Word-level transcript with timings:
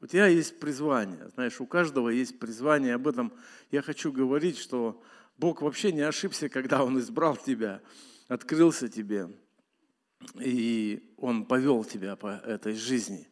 У 0.00 0.06
тебя 0.06 0.26
есть 0.26 0.60
призвание. 0.60 1.28
Знаешь, 1.34 1.60
у 1.60 1.66
каждого 1.66 2.08
есть 2.08 2.38
призвание. 2.38 2.94
Об 2.94 3.08
этом 3.08 3.32
я 3.72 3.82
хочу 3.82 4.12
говорить, 4.12 4.58
что 4.58 5.02
Бог 5.38 5.60
вообще 5.60 5.90
не 5.90 6.02
ошибся, 6.02 6.48
когда 6.48 6.84
Он 6.84 6.98
избрал 7.00 7.36
тебя, 7.36 7.80
открылся 8.28 8.88
тебе, 8.88 9.28
и 10.38 11.02
Он 11.16 11.44
повел 11.44 11.84
тебя 11.84 12.14
по 12.14 12.28
этой 12.28 12.74
жизни. 12.74 13.28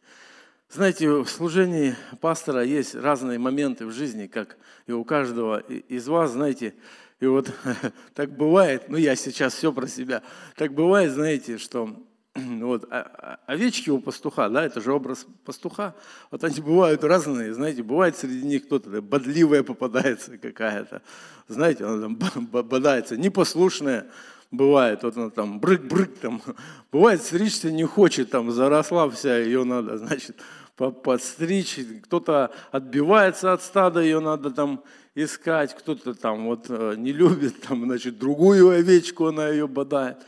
Знаете, 0.69 1.09
в 1.09 1.29
служении 1.29 1.95
пастора 2.21 2.65
есть 2.65 2.97
разные 2.97 3.39
моменты 3.39 3.87
в 3.87 3.93
жизни, 3.93 4.27
как 4.27 4.59
и 4.87 4.93
у 4.93 5.05
каждого 5.05 5.61
из 5.61 6.09
вас, 6.09 6.33
знаете, 6.33 6.75
и 7.21 7.27
вот 7.27 7.53
так 8.15 8.37
бывает, 8.37 8.89
ну 8.89 8.97
я 8.97 9.15
сейчас 9.15 9.55
все 9.55 9.73
про 9.73 9.87
себя, 9.87 10.25
так 10.57 10.75
бывает, 10.75 11.13
знаете, 11.13 11.59
что 11.59 12.05
вот, 12.61 12.85
а, 12.91 13.39
а, 13.47 13.53
овечки 13.53 13.91
у 13.91 13.99
пастуха, 14.01 14.49
да, 14.49 14.65
это 14.65 14.81
же 14.81 14.93
образ 14.93 15.27
пастуха, 15.45 15.95
вот 16.31 16.45
они 16.45 16.61
бывают 16.61 17.05
разные, 17.05 17.55
знаете, 17.55 17.83
бывает 17.83 18.17
среди 18.17 18.47
них 18.47 18.67
кто-то 18.67 19.03
бодливая 19.03 19.63
попадается 19.63 20.39
какая-то, 20.39 21.03
знаете, 21.49 21.85
она 21.85 22.03
там 22.03 22.47
бодается, 22.47 23.17
непослушная, 23.17 24.07
бывает, 24.51 25.03
вот 25.03 25.17
она 25.17 25.31
там 25.31 25.61
брык-брык 25.61 26.19
там, 26.21 26.43
бывает 26.93 27.23
стричься 27.23 27.71
не 27.71 27.85
хочет, 27.85 28.31
там 28.31 28.51
заросла 28.51 29.09
вся, 29.11 29.39
ее 29.39 29.65
надо, 29.65 29.99
значит, 29.99 30.37
подстричь, 30.77 31.79
кто-то 32.05 32.53
отбивается 32.71 33.53
от 33.53 33.63
стада, 33.63 34.01
ее 34.01 34.21
надо 34.21 34.51
там 34.51 34.83
искать, 35.15 35.75
кто-то 35.75 36.15
там 36.15 36.45
вот 36.47 36.67
э, 36.69 36.95
не 36.99 37.13
любит, 37.13 37.63
там, 37.63 37.85
значит, 37.85 38.19
другую 38.19 38.69
овечку, 38.69 39.27
она 39.29 39.49
ее 39.49 39.67
бодает. 39.67 40.19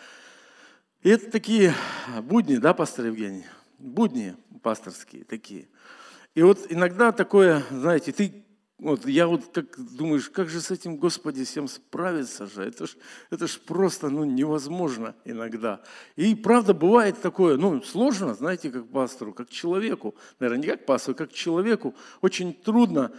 И 1.09 1.11
это 1.11 1.31
такие 1.31 1.75
будни, 2.21 2.57
да, 2.57 2.75
пастор 2.75 3.07
Евгений? 3.07 3.47
Будни 3.79 4.37
пасторские 4.63 5.25
такие. 5.25 5.67
И 6.35 6.43
вот 6.43 6.67
иногда 6.69 7.13
такое, 7.13 7.63
знаете, 7.71 8.13
ты 8.13 8.45
вот 8.79 9.07
я 9.07 9.27
вот 9.27 9.47
как 9.55 9.79
думаешь, 9.97 10.29
как 10.29 10.51
же 10.51 10.61
с 10.61 10.71
этим, 10.71 10.99
Господи, 10.99 11.47
всем 11.47 11.67
справиться 11.67 12.47
же? 12.47 12.63
Это 12.63 12.87
ж, 12.87 12.91
это 13.31 13.47
ж 13.47 13.59
просто 13.59 14.11
ну, 14.11 14.25
невозможно 14.25 15.15
иногда. 15.25 15.81
И 16.17 16.35
правда 16.35 16.75
бывает 16.75 17.19
такое, 17.23 17.57
ну, 17.57 17.81
сложно, 17.81 18.35
знаете, 18.35 18.71
как 18.71 18.87
пастору, 18.91 19.33
как 19.33 19.49
человеку, 19.49 20.15
наверное, 20.39 20.63
не 20.63 20.69
как 20.69 20.85
пастору, 20.85 21.17
как 21.17 21.33
человеку, 21.33 21.95
очень 22.21 22.53
трудно. 22.53 23.13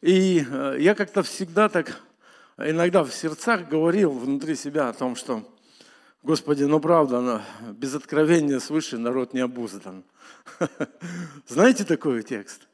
И 0.00 0.44
э, 0.44 0.78
я 0.80 0.96
как-то 0.96 1.22
всегда 1.22 1.68
так, 1.68 2.02
иногда 2.58 3.04
в 3.04 3.12
сердцах 3.12 3.68
говорил 3.68 4.10
внутри 4.10 4.56
себя 4.56 4.88
о 4.88 4.92
том, 4.92 5.14
что, 5.14 5.44
Господи, 6.26 6.64
ну 6.64 6.80
правда, 6.80 7.40
без 7.78 7.94
откровения 7.94 8.58
свыше 8.58 8.98
народ 8.98 9.32
не 9.32 9.38
обуздан. 9.38 10.02
Знаете 11.46 11.84
такой 11.84 12.24
текст? 12.24 12.66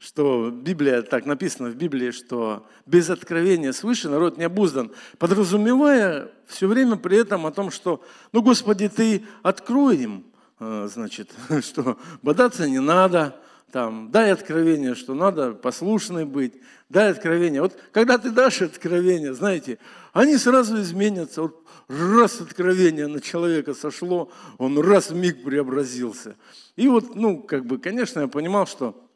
что 0.00 0.50
Библия, 0.50 1.02
так 1.02 1.26
написано 1.26 1.68
в 1.68 1.76
Библии, 1.76 2.10
что 2.10 2.66
без 2.86 3.10
откровения 3.10 3.70
свыше 3.72 4.08
народ 4.08 4.38
не 4.38 4.44
обуздан, 4.44 4.90
подразумевая 5.18 6.32
все 6.48 6.66
время 6.66 6.96
при 6.96 7.18
этом 7.18 7.46
о 7.46 7.52
том, 7.52 7.70
что, 7.70 8.02
ну, 8.32 8.42
Господи, 8.42 8.88
Ты 8.88 9.24
открой 9.42 9.98
им, 9.98 10.24
э, 10.58 10.88
значит, 10.92 11.30
что 11.60 11.96
бодаться 12.22 12.68
не 12.68 12.80
надо, 12.80 13.36
там, 13.70 14.10
дай 14.10 14.32
откровение, 14.32 14.94
что 14.94 15.14
надо 15.14 15.52
послушной 15.52 16.24
быть, 16.24 16.54
дай 16.88 17.10
откровение. 17.10 17.62
Вот 17.62 17.78
когда 17.92 18.18
ты 18.18 18.30
дашь 18.30 18.62
откровение, 18.62 19.34
знаете, 19.34 19.78
они 20.12 20.36
сразу 20.36 20.80
изменятся. 20.80 21.42
Вот 21.42 21.66
раз 21.88 22.40
откровение 22.40 23.06
на 23.06 23.20
человека 23.20 23.74
сошло, 23.74 24.30
он 24.58 24.78
раз 24.78 25.10
в 25.10 25.16
миг 25.16 25.42
преобразился. 25.42 26.36
И 26.76 26.88
вот, 26.88 27.14
ну, 27.14 27.42
как 27.42 27.66
бы, 27.66 27.78
конечно, 27.78 28.20
я 28.20 28.28
понимал, 28.28 28.66
что 28.66 29.06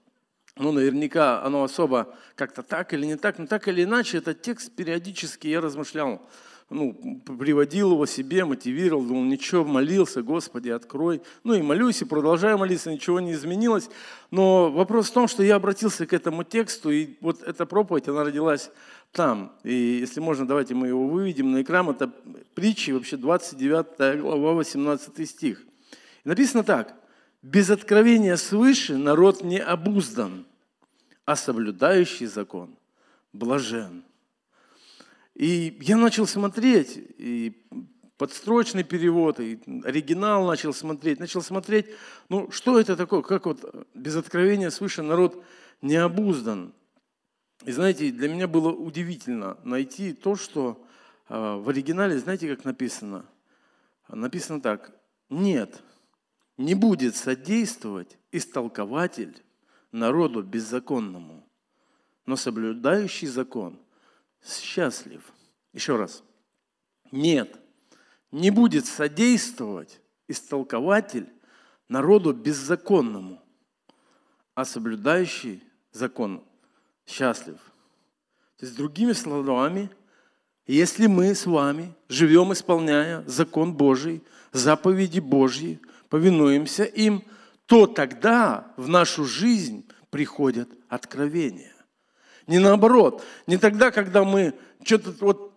ну, 0.56 0.70
наверняка 0.72 1.42
оно 1.42 1.64
особо 1.64 2.14
как-то 2.36 2.62
так 2.62 2.92
или 2.94 3.06
не 3.06 3.16
так, 3.16 3.38
но 3.38 3.46
так 3.46 3.66
или 3.68 3.82
иначе, 3.84 4.18
этот 4.18 4.42
текст 4.42 4.72
периодически 4.72 5.48
я 5.48 5.60
размышлял, 5.60 6.22
ну, 6.70 7.20
приводил 7.26 7.92
его 7.92 8.06
себе, 8.06 8.44
мотивировал, 8.44 9.04
думал, 9.04 9.24
ничего, 9.24 9.64
молился, 9.64 10.22
Господи, 10.22 10.70
открой. 10.70 11.22
Ну 11.42 11.54
и 11.54 11.62
молюсь, 11.62 12.02
и 12.02 12.04
продолжаю 12.04 12.58
молиться, 12.58 12.90
ничего 12.90 13.20
не 13.20 13.32
изменилось. 13.32 13.90
Но 14.30 14.70
вопрос 14.70 15.10
в 15.10 15.12
том, 15.12 15.28
что 15.28 15.42
я 15.42 15.56
обратился 15.56 16.06
к 16.06 16.12
этому 16.12 16.44
тексту, 16.44 16.90
и 16.90 17.16
вот 17.20 17.42
эта 17.42 17.66
проповедь, 17.66 18.08
она 18.08 18.24
родилась 18.24 18.70
там. 19.12 19.52
И 19.62 19.74
если 19.74 20.20
можно, 20.20 20.46
давайте 20.46 20.74
мы 20.74 20.88
его 20.88 21.06
выведем 21.06 21.52
на 21.52 21.62
экран. 21.62 21.88
Это 21.90 22.08
притчи, 22.54 22.90
вообще 22.90 23.16
29 23.16 24.20
глава, 24.20 24.52
18 24.54 25.28
стих. 25.28 25.62
Написано 26.24 26.64
так. 26.64 26.94
Без 27.42 27.68
откровения 27.68 28.36
свыше 28.36 28.96
народ 28.96 29.44
не 29.44 29.58
обуздан, 29.58 30.46
а 31.26 31.36
соблюдающий 31.36 32.26
закон 32.26 32.74
блажен. 33.34 34.02
И 35.34 35.78
я 35.80 35.96
начал 35.96 36.26
смотреть, 36.26 36.96
и 36.96 37.66
подстрочный 38.16 38.84
перевод, 38.84 39.40
и 39.40 39.60
оригинал 39.84 40.46
начал 40.46 40.72
смотреть, 40.72 41.18
начал 41.18 41.42
смотреть, 41.42 41.86
ну 42.28 42.50
что 42.50 42.78
это 42.78 42.96
такое, 42.96 43.22
как 43.22 43.46
вот 43.46 43.86
без 43.94 44.14
откровения 44.16 44.70
свыше 44.70 45.02
народ 45.02 45.44
не 45.82 45.96
обуздан. 45.96 46.72
И 47.64 47.72
знаете, 47.72 48.10
для 48.12 48.28
меня 48.28 48.46
было 48.46 48.70
удивительно 48.70 49.58
найти 49.64 50.12
то, 50.12 50.36
что 50.36 50.84
а, 51.28 51.56
в 51.56 51.68
оригинале, 51.68 52.18
знаете, 52.18 52.54
как 52.54 52.64
написано? 52.64 53.24
Написано 54.08 54.60
так, 54.60 54.92
нет– 55.28 55.82
не 56.56 56.74
будет 56.74 57.16
содействовать 57.16 58.18
истолкователь 58.30 59.42
народу 59.92 60.42
беззаконному, 60.42 61.46
но 62.26 62.36
соблюдающий 62.36 63.28
закон 63.28 63.78
счастлив. 64.44 65.22
Еще 65.72 65.96
раз. 65.96 66.22
Нет, 67.10 67.58
не 68.30 68.50
будет 68.50 68.86
содействовать 68.86 70.00
истолкователь 70.28 71.28
народу 71.88 72.32
беззаконному, 72.32 73.42
а 74.54 74.64
соблюдающий 74.64 75.62
закон 75.92 76.42
счастлив. 77.06 77.58
То 78.56 78.66
есть, 78.66 78.76
другими 78.76 79.12
словами, 79.12 79.90
если 80.66 81.06
мы 81.06 81.34
с 81.34 81.44
вами 81.44 81.94
живем, 82.08 82.52
исполняя 82.52 83.22
закон 83.26 83.74
Божий, 83.74 84.22
заповеди 84.52 85.20
Божьи, 85.20 85.80
повинуемся 86.08 86.84
им, 86.84 87.24
то 87.66 87.86
тогда 87.86 88.72
в 88.76 88.88
нашу 88.88 89.24
жизнь 89.24 89.86
приходят 90.10 90.68
откровения. 90.88 91.73
Не 92.46 92.58
наоборот, 92.58 93.24
не 93.46 93.56
тогда, 93.56 93.90
когда 93.90 94.24
мы 94.24 94.54
что-то 94.82 95.14
вот 95.20 95.54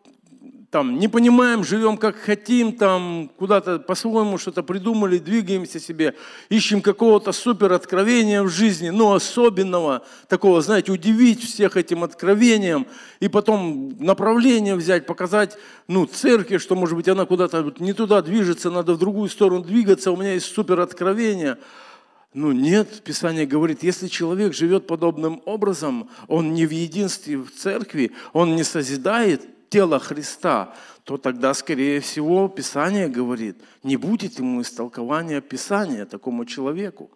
там 0.70 1.00
не 1.00 1.08
понимаем, 1.08 1.64
живем 1.64 1.98
как 1.98 2.18
хотим, 2.18 2.74
там 2.74 3.32
куда-то 3.38 3.80
по-своему 3.80 4.38
что-то 4.38 4.64
придумали, 4.64 5.18
двигаемся 5.18 5.80
себе, 5.80 6.14
ищем 6.50 6.82
какого-то 6.82 7.32
супер 7.32 7.72
откровения 7.72 8.44
в 8.44 8.50
жизни, 8.50 8.90
но 8.90 9.14
особенного, 9.14 10.04
такого, 10.28 10.62
знаете, 10.62 10.92
удивить 10.92 11.42
всех 11.44 11.78
этим 11.78 12.04
откровением, 12.04 12.86
и 13.22 13.30
потом 13.30 13.96
направление 13.98 14.76
взять, 14.76 15.06
показать, 15.06 15.58
ну, 15.88 16.06
церкви, 16.06 16.58
что, 16.58 16.76
может 16.76 16.98
быть, 16.98 17.08
она 17.08 17.26
куда-то 17.26 17.74
не 17.80 17.94
туда 17.94 18.22
движется, 18.22 18.70
надо 18.70 18.94
в 18.94 19.00
другую 19.00 19.30
сторону 19.30 19.64
двигаться, 19.64 20.12
у 20.12 20.18
меня 20.18 20.34
есть 20.34 20.54
супер 20.54 20.82
откровение. 20.82 21.58
Ну 22.38 22.52
нет, 22.52 23.02
Писание 23.04 23.48
говорит, 23.48 23.82
если 23.82 24.08
человек 24.08 24.54
живет 24.54 24.86
подобным 24.86 25.42
образом, 25.46 26.08
он 26.28 26.54
не 26.54 26.68
в 26.68 26.72
единстве 26.72 27.38
в 27.38 27.50
церкви, 27.50 28.12
он 28.32 28.56
не 28.56 28.64
созидает, 28.64 29.42
тело 29.70 29.98
Христа, 29.98 30.76
то 31.04 31.18
тогда, 31.18 31.56
скорее 31.56 32.00
всего, 32.00 32.48
Писание 32.48 33.08
говорит, 33.08 33.58
не 33.82 33.98
будет 33.98 34.38
ему 34.38 34.62
истолкования 34.62 35.42
Писания 35.42 36.06
такому 36.06 36.46
человеку. 36.46 37.10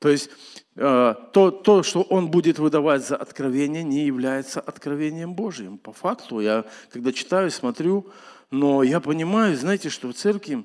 То 0.00 0.08
есть 0.08 0.28
э, 0.74 1.14
то, 1.32 1.50
то, 1.52 1.84
что 1.84 2.02
он 2.02 2.32
будет 2.32 2.58
выдавать 2.58 3.06
за 3.06 3.14
откровение, 3.14 3.84
не 3.84 4.04
является 4.04 4.60
откровением 4.60 5.34
Божьим. 5.34 5.78
По 5.78 5.92
факту, 5.92 6.40
я 6.40 6.64
когда 6.92 7.12
читаю, 7.12 7.52
смотрю, 7.52 8.08
но 8.50 8.82
я 8.82 8.98
понимаю, 8.98 9.56
знаете, 9.56 9.88
что 9.88 10.08
в 10.08 10.14
церкви 10.14 10.64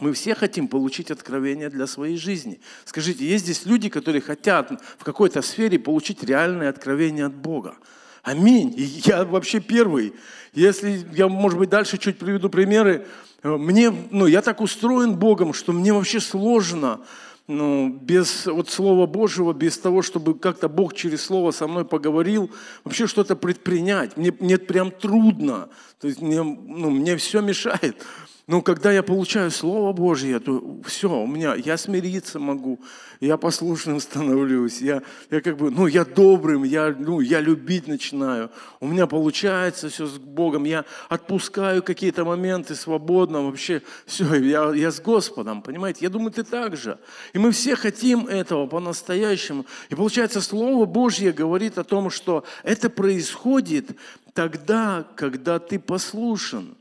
мы 0.00 0.12
все 0.12 0.34
хотим 0.34 0.66
получить 0.66 1.10
откровение 1.10 1.70
для 1.70 1.86
своей 1.86 2.16
жизни. 2.16 2.60
Скажите, 2.84 3.24
есть 3.24 3.44
здесь 3.44 3.64
люди, 3.64 3.88
которые 3.88 4.22
хотят 4.22 4.72
в 4.98 5.04
какой-то 5.04 5.40
сфере 5.40 5.78
получить 5.78 6.24
реальное 6.24 6.68
откровение 6.68 7.26
от 7.26 7.34
Бога. 7.34 7.76
Аминь. 8.22 8.74
И 8.76 8.82
я 8.82 9.24
вообще 9.24 9.60
первый. 9.60 10.14
Если 10.52 11.06
я, 11.12 11.28
может 11.28 11.58
быть, 11.58 11.68
дальше 11.68 11.98
чуть 11.98 12.18
приведу 12.18 12.48
примеры, 12.48 13.06
э, 13.42 13.48
мне, 13.48 13.90
ну, 14.10 14.26
я 14.26 14.42
так 14.42 14.60
устроен 14.60 15.16
Богом, 15.16 15.52
что 15.52 15.72
мне 15.72 15.92
вообще 15.92 16.20
сложно 16.20 17.00
ну, 17.46 17.90
без 17.90 18.46
вот 18.46 18.70
Слова 18.70 19.06
Божьего, 19.06 19.52
без 19.52 19.76
того, 19.78 20.02
чтобы 20.02 20.38
как-то 20.38 20.68
Бог 20.68 20.94
через 20.94 21.22
Слово 21.22 21.50
со 21.50 21.68
мной 21.68 21.84
поговорил, 21.84 22.50
вообще 22.82 23.06
что-то 23.06 23.36
предпринять. 23.36 24.16
Мне, 24.16 24.32
мне 24.40 24.56
прям 24.56 24.90
трудно. 24.90 25.68
То 26.00 26.08
есть 26.08 26.22
мне, 26.22 26.42
ну, 26.42 26.90
мне 26.90 27.16
все 27.16 27.42
мешает. 27.42 28.02
Но 28.46 28.60
когда 28.60 28.92
я 28.92 29.02
получаю 29.02 29.50
Слово 29.50 29.94
Божье, 29.94 30.38
то 30.38 30.78
все, 30.84 31.10
у 31.10 31.26
меня, 31.26 31.54
я 31.54 31.78
смириться 31.78 32.38
могу, 32.38 32.78
я 33.20 33.38
послушным 33.38 34.00
становлюсь, 34.00 34.82
я, 34.82 35.02
я 35.30 35.40
как 35.40 35.56
бы, 35.56 35.70
ну, 35.70 35.86
я 35.86 36.04
добрым, 36.04 36.62
я, 36.64 36.94
ну, 36.98 37.20
я 37.20 37.40
любить 37.40 37.86
начинаю. 37.86 38.50
У 38.80 38.86
меня 38.86 39.06
получается 39.06 39.88
все 39.88 40.06
с 40.06 40.18
Богом, 40.18 40.64
я 40.64 40.84
отпускаю 41.08 41.82
какие-то 41.82 42.26
моменты 42.26 42.74
свободно, 42.74 43.42
вообще 43.42 43.80
все, 44.04 44.34
я, 44.34 44.74
я 44.74 44.90
с 44.90 45.00
Господом, 45.00 45.62
понимаете? 45.62 46.00
Я 46.02 46.10
думаю, 46.10 46.30
ты 46.30 46.44
так 46.44 46.76
же. 46.76 46.98
И 47.32 47.38
мы 47.38 47.50
все 47.50 47.76
хотим 47.76 48.26
этого 48.26 48.66
по-настоящему. 48.66 49.64
И 49.88 49.94
получается, 49.94 50.42
Слово 50.42 50.84
Божье 50.84 51.32
говорит 51.32 51.78
о 51.78 51.84
том, 51.84 52.10
что 52.10 52.44
это 52.62 52.90
происходит 52.90 53.96
тогда, 54.34 55.06
когда 55.16 55.58
ты 55.58 55.78
послушен 55.78 56.76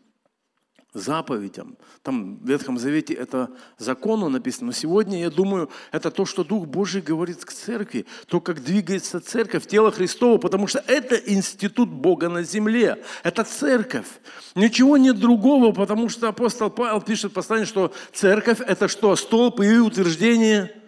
заповедям. 0.94 1.78
Там 2.01 2.38
в 2.38 2.48
Ветхом 2.48 2.78
Завете 2.78 3.13
это 3.13 3.50
закону 3.78 4.30
написано. 4.30 4.68
Но 4.68 4.72
сегодня, 4.72 5.22
я 5.22 5.30
думаю, 5.30 5.69
это 5.92 6.12
то, 6.12 6.25
что 6.25 6.44
Дух 6.44 6.68
Божий 6.68 7.01
говорит 7.01 7.44
к 7.44 7.51
церкви, 7.51 8.06
то, 8.28 8.40
как 8.40 8.63
двигается 8.63 9.19
церковь, 9.19 9.66
тело 9.66 9.92
Христово, 9.92 10.38
потому 10.38 10.68
что 10.68 10.84
это 10.88 11.16
институт 11.16 11.90
Бога 11.90 12.30
на 12.30 12.44
земле. 12.44 13.04
Это 13.24 13.44
церковь. 13.44 14.07
Ничего 14.56 14.98
нет 14.98 15.19
другого, 15.19 15.72
потому 15.72 16.10
что 16.10 16.28
апостол 16.28 16.69
Павел 16.69 17.01
пишет 17.01 17.31
в 17.31 17.36
послании, 17.36 17.66
что 17.66 17.94
церковь– 18.12 18.60
это 18.68 18.88
что? 18.88 19.16
Столб 19.16 19.62
и 19.62 19.78
утверждение– 19.78 20.75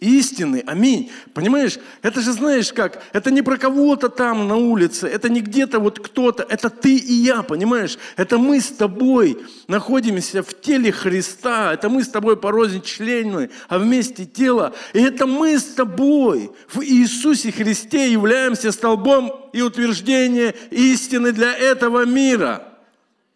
истины. 0.00 0.64
Аминь. 0.66 1.10
Понимаешь, 1.34 1.78
это 2.02 2.20
же 2.20 2.32
знаешь 2.32 2.72
как, 2.72 3.02
это 3.12 3.30
не 3.30 3.42
про 3.42 3.56
кого-то 3.56 4.08
там 4.08 4.48
на 4.48 4.56
улице, 4.56 5.06
это 5.06 5.28
не 5.28 5.40
где-то 5.40 5.78
вот 5.78 6.00
кто-то, 6.00 6.42
это 6.42 6.70
ты 6.70 6.96
и 6.96 7.12
я, 7.12 7.42
понимаешь? 7.42 7.98
Это 8.16 8.38
мы 8.38 8.60
с 8.60 8.68
тобой 8.68 9.38
находимся 9.68 10.42
в 10.42 10.58
теле 10.60 10.90
Христа, 10.90 11.74
это 11.74 11.88
мы 11.88 12.02
с 12.02 12.08
тобой 12.08 12.36
порознь 12.36 12.82
члены, 12.82 13.50
а 13.68 13.78
вместе 13.78 14.24
тело. 14.24 14.74
И 14.94 15.00
это 15.00 15.26
мы 15.26 15.58
с 15.58 15.64
тобой 15.64 16.50
в 16.68 16.82
Иисусе 16.82 17.52
Христе 17.52 18.10
являемся 18.10 18.72
столбом 18.72 19.50
и 19.52 19.60
утверждением 19.60 20.54
истины 20.70 21.32
для 21.32 21.54
этого 21.54 22.06
мира. 22.06 22.66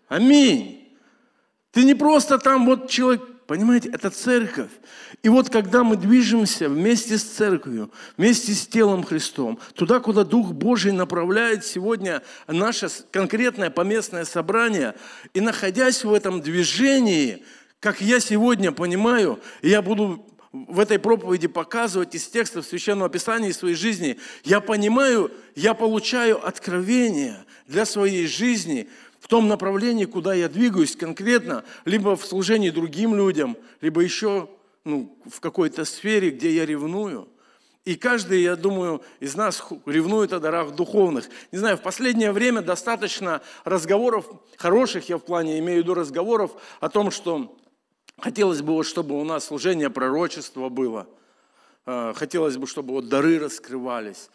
Аминь. 0.08 0.88
Ты 1.72 1.84
не 1.84 1.94
просто 1.94 2.38
там 2.38 2.66
вот 2.66 2.88
человек, 2.88 3.22
Понимаете, 3.46 3.90
это 3.90 4.08
церковь. 4.08 4.70
И 5.22 5.28
вот 5.28 5.50
когда 5.50 5.84
мы 5.84 5.96
движемся 5.96 6.68
вместе 6.68 7.18
с 7.18 7.24
церковью, 7.24 7.90
вместе 8.16 8.54
с 8.54 8.66
телом 8.66 9.02
Христом, 9.02 9.58
туда, 9.74 10.00
куда 10.00 10.24
Дух 10.24 10.52
Божий 10.52 10.92
направляет 10.92 11.64
сегодня 11.64 12.22
наше 12.48 12.88
конкретное 13.10 13.68
поместное 13.68 14.24
собрание, 14.24 14.94
и 15.34 15.42
находясь 15.42 16.04
в 16.04 16.12
этом 16.12 16.40
движении, 16.40 17.44
как 17.80 18.00
я 18.00 18.18
сегодня 18.18 18.72
понимаю, 18.72 19.40
я 19.60 19.82
буду 19.82 20.26
в 20.52 20.80
этой 20.80 20.98
проповеди 20.98 21.48
показывать 21.48 22.14
из 22.14 22.26
текстов 22.26 22.64
Священного 22.64 23.10
Писания 23.10 23.50
из 23.50 23.58
своей 23.58 23.74
жизни, 23.74 24.18
я 24.44 24.60
понимаю, 24.60 25.30
я 25.54 25.74
получаю 25.74 26.46
откровение 26.46 27.44
для 27.66 27.84
своей 27.84 28.26
жизни– 28.26 28.88
в 29.24 29.26
том 29.26 29.48
направлении, 29.48 30.04
куда 30.04 30.34
я 30.34 30.50
двигаюсь 30.50 30.96
конкретно, 30.96 31.64
либо 31.86 32.14
в 32.14 32.26
служении 32.26 32.68
другим 32.68 33.14
людям, 33.14 33.56
либо 33.80 34.02
еще 34.02 34.50
ну, 34.84 35.16
в 35.24 35.40
какой-то 35.40 35.86
сфере, 35.86 36.28
где 36.28 36.50
я 36.50 36.66
ревную. 36.66 37.26
И 37.86 37.94
каждый, 37.94 38.42
я 38.42 38.54
думаю, 38.54 39.00
из 39.20 39.34
нас 39.34 39.66
ревнует 39.86 40.34
о 40.34 40.40
дарах 40.40 40.74
духовных. 40.74 41.30
Не 41.52 41.58
знаю, 41.58 41.78
в 41.78 41.80
последнее 41.80 42.32
время 42.32 42.60
достаточно 42.60 43.40
разговоров, 43.64 44.26
хороших 44.58 45.08
я 45.08 45.16
в 45.16 45.24
плане 45.24 45.58
имею 45.58 45.80
в 45.80 45.84
виду 45.84 45.94
разговоров 45.94 46.50
о 46.80 46.90
том, 46.90 47.10
что 47.10 47.56
хотелось 48.18 48.60
бы, 48.60 48.74
вот, 48.74 48.84
чтобы 48.84 49.18
у 49.18 49.24
нас 49.24 49.46
служение 49.46 49.88
пророчества 49.88 50.68
было. 50.68 51.08
Э, 51.86 52.12
хотелось 52.14 52.58
бы, 52.58 52.66
чтобы 52.66 52.92
вот 52.92 53.08
дары 53.08 53.38
раскрывались 53.38 54.28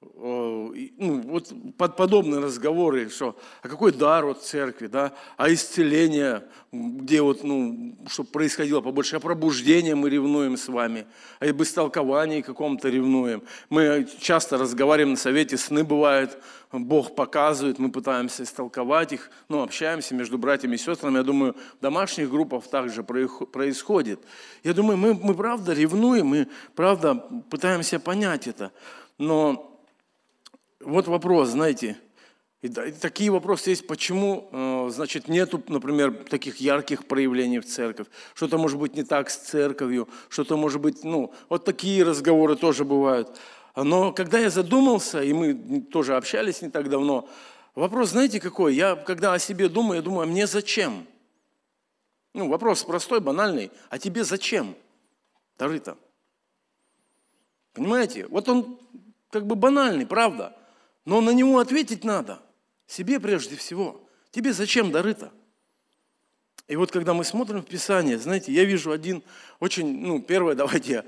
ну, 0.00 1.20
вот 1.26 1.52
под 1.76 1.96
подобные 1.96 2.40
разговоры, 2.40 3.10
что, 3.10 3.36
а 3.62 3.68
какой 3.68 3.92
дар 3.92 4.24
от 4.24 4.42
церкви, 4.42 4.86
да, 4.86 5.12
а 5.36 5.52
исцеление, 5.52 6.44
где 6.72 7.20
вот, 7.20 7.44
ну, 7.44 7.98
чтобы 8.08 8.30
происходило 8.30 8.80
побольше, 8.80 9.16
а 9.16 9.20
пробуждение 9.20 9.94
мы 9.94 10.08
ревнуем 10.08 10.56
с 10.56 10.68
вами, 10.68 11.06
а 11.38 11.46
об 11.46 11.62
истолковании 11.62 12.40
каком-то 12.40 12.88
ревнуем. 12.88 13.42
Мы 13.68 14.08
часто 14.20 14.56
разговариваем 14.56 15.12
на 15.12 15.16
совете, 15.18 15.58
сны 15.58 15.84
бывают, 15.84 16.38
Бог 16.72 17.14
показывает, 17.14 17.78
мы 17.78 17.90
пытаемся 17.90 18.44
истолковать 18.44 19.12
их, 19.12 19.30
ну, 19.48 19.62
общаемся 19.62 20.14
между 20.14 20.38
братьями 20.38 20.76
и 20.76 20.78
сестрами. 20.78 21.16
Я 21.16 21.24
думаю, 21.24 21.56
в 21.78 21.82
домашних 21.82 22.30
группах 22.30 22.66
также 22.68 23.02
происходит. 23.02 24.20
Я 24.62 24.72
думаю, 24.72 24.96
мы, 24.96 25.12
мы 25.14 25.34
правда 25.34 25.74
ревнуем, 25.74 26.28
мы 26.28 26.48
правда 26.74 27.16
пытаемся 27.50 27.98
понять 27.98 28.46
это. 28.46 28.72
Но 29.18 29.66
вот 30.80 31.06
вопрос, 31.06 31.50
знаете, 31.50 31.96
и 32.62 32.68
такие 32.68 33.30
вопросы 33.30 33.70
есть, 33.70 33.86
почему, 33.86 34.48
э, 34.52 34.88
значит, 34.90 35.28
нету, 35.28 35.62
например, 35.68 36.12
таких 36.24 36.58
ярких 36.58 37.06
проявлений 37.06 37.58
в 37.58 37.64
церковь, 37.64 38.06
что-то 38.34 38.58
может 38.58 38.78
быть 38.78 38.94
не 38.94 39.02
так 39.02 39.30
с 39.30 39.36
церковью, 39.36 40.08
что-то 40.28 40.58
может 40.58 40.80
быть, 40.80 41.02
ну, 41.02 41.32
вот 41.48 41.64
такие 41.64 42.02
разговоры 42.04 42.56
тоже 42.56 42.84
бывают. 42.84 43.38
Но 43.74 44.12
когда 44.12 44.38
я 44.38 44.50
задумался, 44.50 45.22
и 45.22 45.32
мы 45.32 45.80
тоже 45.80 46.16
общались 46.16 46.60
не 46.60 46.68
так 46.68 46.90
давно, 46.90 47.28
вопрос, 47.74 48.10
знаете, 48.10 48.40
какой? 48.40 48.74
Я, 48.74 48.94
когда 48.94 49.32
о 49.32 49.38
себе 49.38 49.68
думаю, 49.68 49.96
я 49.96 50.02
думаю, 50.02 50.24
а 50.24 50.26
мне 50.26 50.46
зачем? 50.46 51.06
Ну, 52.34 52.48
вопрос 52.48 52.84
простой, 52.84 53.20
банальный. 53.20 53.70
А 53.88 53.98
тебе 53.98 54.22
зачем? 54.22 54.76
Дары-то. 55.58 55.96
Понимаете? 57.72 58.26
Вот 58.26 58.48
он 58.48 58.78
как 59.30 59.46
бы 59.46 59.56
банальный, 59.56 60.06
правда? 60.06 60.56
Но 61.10 61.20
на 61.20 61.30
него 61.30 61.58
ответить 61.58 62.04
надо. 62.04 62.38
Себе 62.86 63.18
прежде 63.18 63.56
всего. 63.56 64.00
Тебе 64.30 64.52
зачем 64.52 64.92
дары-то? 64.92 65.32
И 66.68 66.76
вот 66.76 66.92
когда 66.92 67.14
мы 67.14 67.24
смотрим 67.24 67.62
в 67.62 67.66
Писание, 67.66 68.16
знаете, 68.16 68.52
я 68.52 68.64
вижу 68.64 68.92
один 68.92 69.24
очень, 69.58 70.06
ну, 70.06 70.22
первое, 70.22 70.54
давайте 70.54 70.92
я 70.92 71.04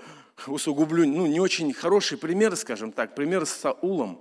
усугублю, 0.49 1.07
ну, 1.07 1.29
не 1.29 1.39
очень 1.39 1.73
хороший 1.73 2.19
пример, 2.19 2.57
скажем 2.57 2.91
так, 2.91 3.15
пример 3.15 3.47
с 3.47 3.53
Саулом. 3.53 4.21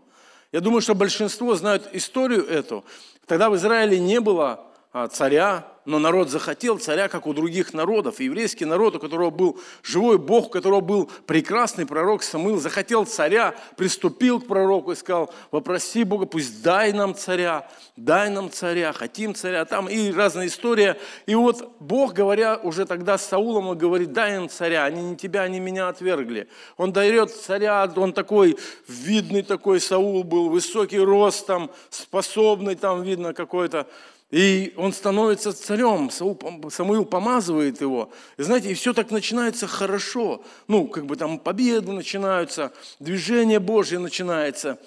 Я 0.51 0.61
думаю, 0.61 0.81
что 0.81 0.93
большинство 0.93 1.55
знают 1.55 1.89
историю 1.93 2.45
эту. 2.45 2.85
Тогда 3.25 3.49
в 3.49 3.55
Израиле 3.55 3.99
не 3.99 4.21
было 4.21 4.71
а, 4.93 5.07
царя, 5.07 5.67
но 5.85 5.99
народ 5.99 6.29
захотел 6.29 6.77
царя, 6.77 7.07
как 7.07 7.25
у 7.25 7.33
других 7.33 7.73
народов. 7.73 8.19
Еврейский 8.19 8.65
народ, 8.65 8.95
у 8.95 8.99
которого 8.99 9.29
был 9.29 9.59
живой 9.83 10.17
Бог, 10.17 10.47
у 10.47 10.49
которого 10.49 10.81
был 10.81 11.09
прекрасный 11.25 11.85
пророк 11.85 12.23
Самуил, 12.23 12.59
захотел 12.59 13.05
царя, 13.05 13.55
приступил 13.77 14.39
к 14.39 14.47
пророку 14.47 14.91
и 14.91 14.95
сказал, 14.95 15.33
вопроси 15.49 16.03
Бога, 16.03 16.25
пусть 16.25 16.61
дай 16.61 16.93
нам 16.93 17.15
царя, 17.15 17.67
дай 17.95 18.29
нам 18.29 18.51
царя, 18.51 18.93
хотим 18.93 19.33
царя. 19.33 19.65
Там 19.65 19.87
и 19.89 20.11
разная 20.11 20.47
история. 20.47 20.97
И 21.25 21.33
вот 21.33 21.75
Бог, 21.79 22.13
говоря 22.13 22.57
уже 22.57 22.85
тогда 22.85 23.17
с 23.17 23.25
Саулом, 23.27 23.67
он 23.67 23.77
говорит, 23.77 24.13
дай 24.13 24.37
им 24.37 24.49
царя, 24.49 24.85
они 24.85 25.01
не 25.01 25.15
тебя, 25.15 25.41
они 25.41 25.59
меня 25.59 25.87
отвергли. 25.87 26.47
Он 26.77 26.93
дает 26.93 27.31
царя, 27.31 27.91
он 27.95 28.13
такой 28.13 28.57
видный 28.87 29.41
такой 29.41 29.79
Саул 29.79 30.23
был, 30.23 30.49
высокий 30.49 30.99
ростом, 30.99 31.71
способный 31.89 32.75
там, 32.75 33.01
видно, 33.01 33.33
какой-то 33.33 33.87
и 34.31 34.73
он 34.77 34.93
становится 34.93 35.51
царем, 35.51 36.09
Самуил 36.09 37.05
помазывает 37.05 37.81
его. 37.81 38.11
И 38.37 38.43
знаете, 38.43 38.71
и 38.71 38.73
все 38.73 38.93
так 38.93 39.11
начинается 39.11 39.67
хорошо. 39.67 40.41
Ну, 40.67 40.87
как 40.87 41.05
бы 41.05 41.17
там 41.17 41.37
победы 41.37 41.91
начинаются, 41.91 42.71
движение 42.99 43.59
Божье 43.59 43.99
начинается. 43.99 44.79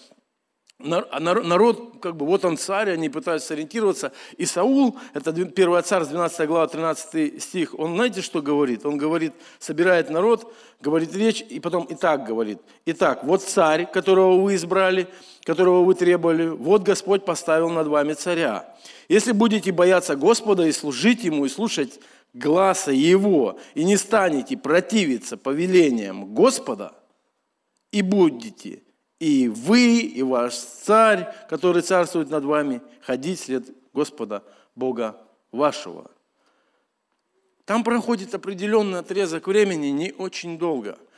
А 0.84 1.18
народ, 1.18 1.94
как 2.02 2.16
бы, 2.16 2.26
вот 2.26 2.44
он 2.44 2.58
царь, 2.58 2.90
они 2.90 3.08
пытаются 3.08 3.54
ориентироваться. 3.54 4.12
И 4.36 4.44
Саул, 4.44 4.98
это 5.14 5.30
1 5.30 5.82
царь, 5.82 6.04
12 6.04 6.46
глава, 6.46 6.66
13 6.66 7.42
стих, 7.42 7.74
он 7.78 7.94
знаете, 7.94 8.20
что 8.20 8.42
говорит? 8.42 8.84
Он 8.84 8.98
говорит, 8.98 9.32
собирает 9.58 10.10
народ, 10.10 10.54
говорит 10.80 11.14
речь, 11.16 11.40
и 11.40 11.58
потом 11.58 11.84
и 11.84 11.94
так 11.94 12.26
говорит. 12.26 12.58
Итак, 12.84 13.24
вот 13.24 13.42
царь, 13.42 13.90
которого 13.90 14.38
вы 14.38 14.56
избрали, 14.56 15.08
которого 15.44 15.84
вы 15.84 15.94
требовали, 15.94 16.48
вот 16.48 16.82
Господь 16.82 17.24
поставил 17.24 17.70
над 17.70 17.86
вами 17.86 18.12
царя. 18.12 18.74
Если 19.08 19.32
будете 19.32 19.72
бояться 19.72 20.16
Господа 20.16 20.66
и 20.66 20.72
служить 20.72 21.24
Ему, 21.24 21.46
и 21.46 21.48
слушать 21.48 21.98
гласа 22.34 22.92
Его, 22.92 23.58
и 23.74 23.84
не 23.84 23.96
станете 23.96 24.58
противиться 24.58 25.38
повелениям 25.38 26.34
Господа, 26.34 26.92
и 27.90 28.02
будете 28.02 28.83
и 29.20 29.48
вы, 29.48 30.00
и 30.00 30.22
ваш 30.22 30.54
царь, 30.54 31.32
который 31.48 31.82
царствует 31.82 32.30
над 32.30 32.44
вами, 32.44 32.82
ходить 33.02 33.40
след 33.40 33.64
Господа 33.92 34.42
Бога 34.74 35.20
вашего. 35.52 36.10
Там 37.64 37.84
проходит 37.84 38.34
определенный 38.34 38.98
отрезок 38.98 39.46
времени, 39.46 39.88
не 39.88 40.12
очень 40.12 40.58
долго– 40.58 40.98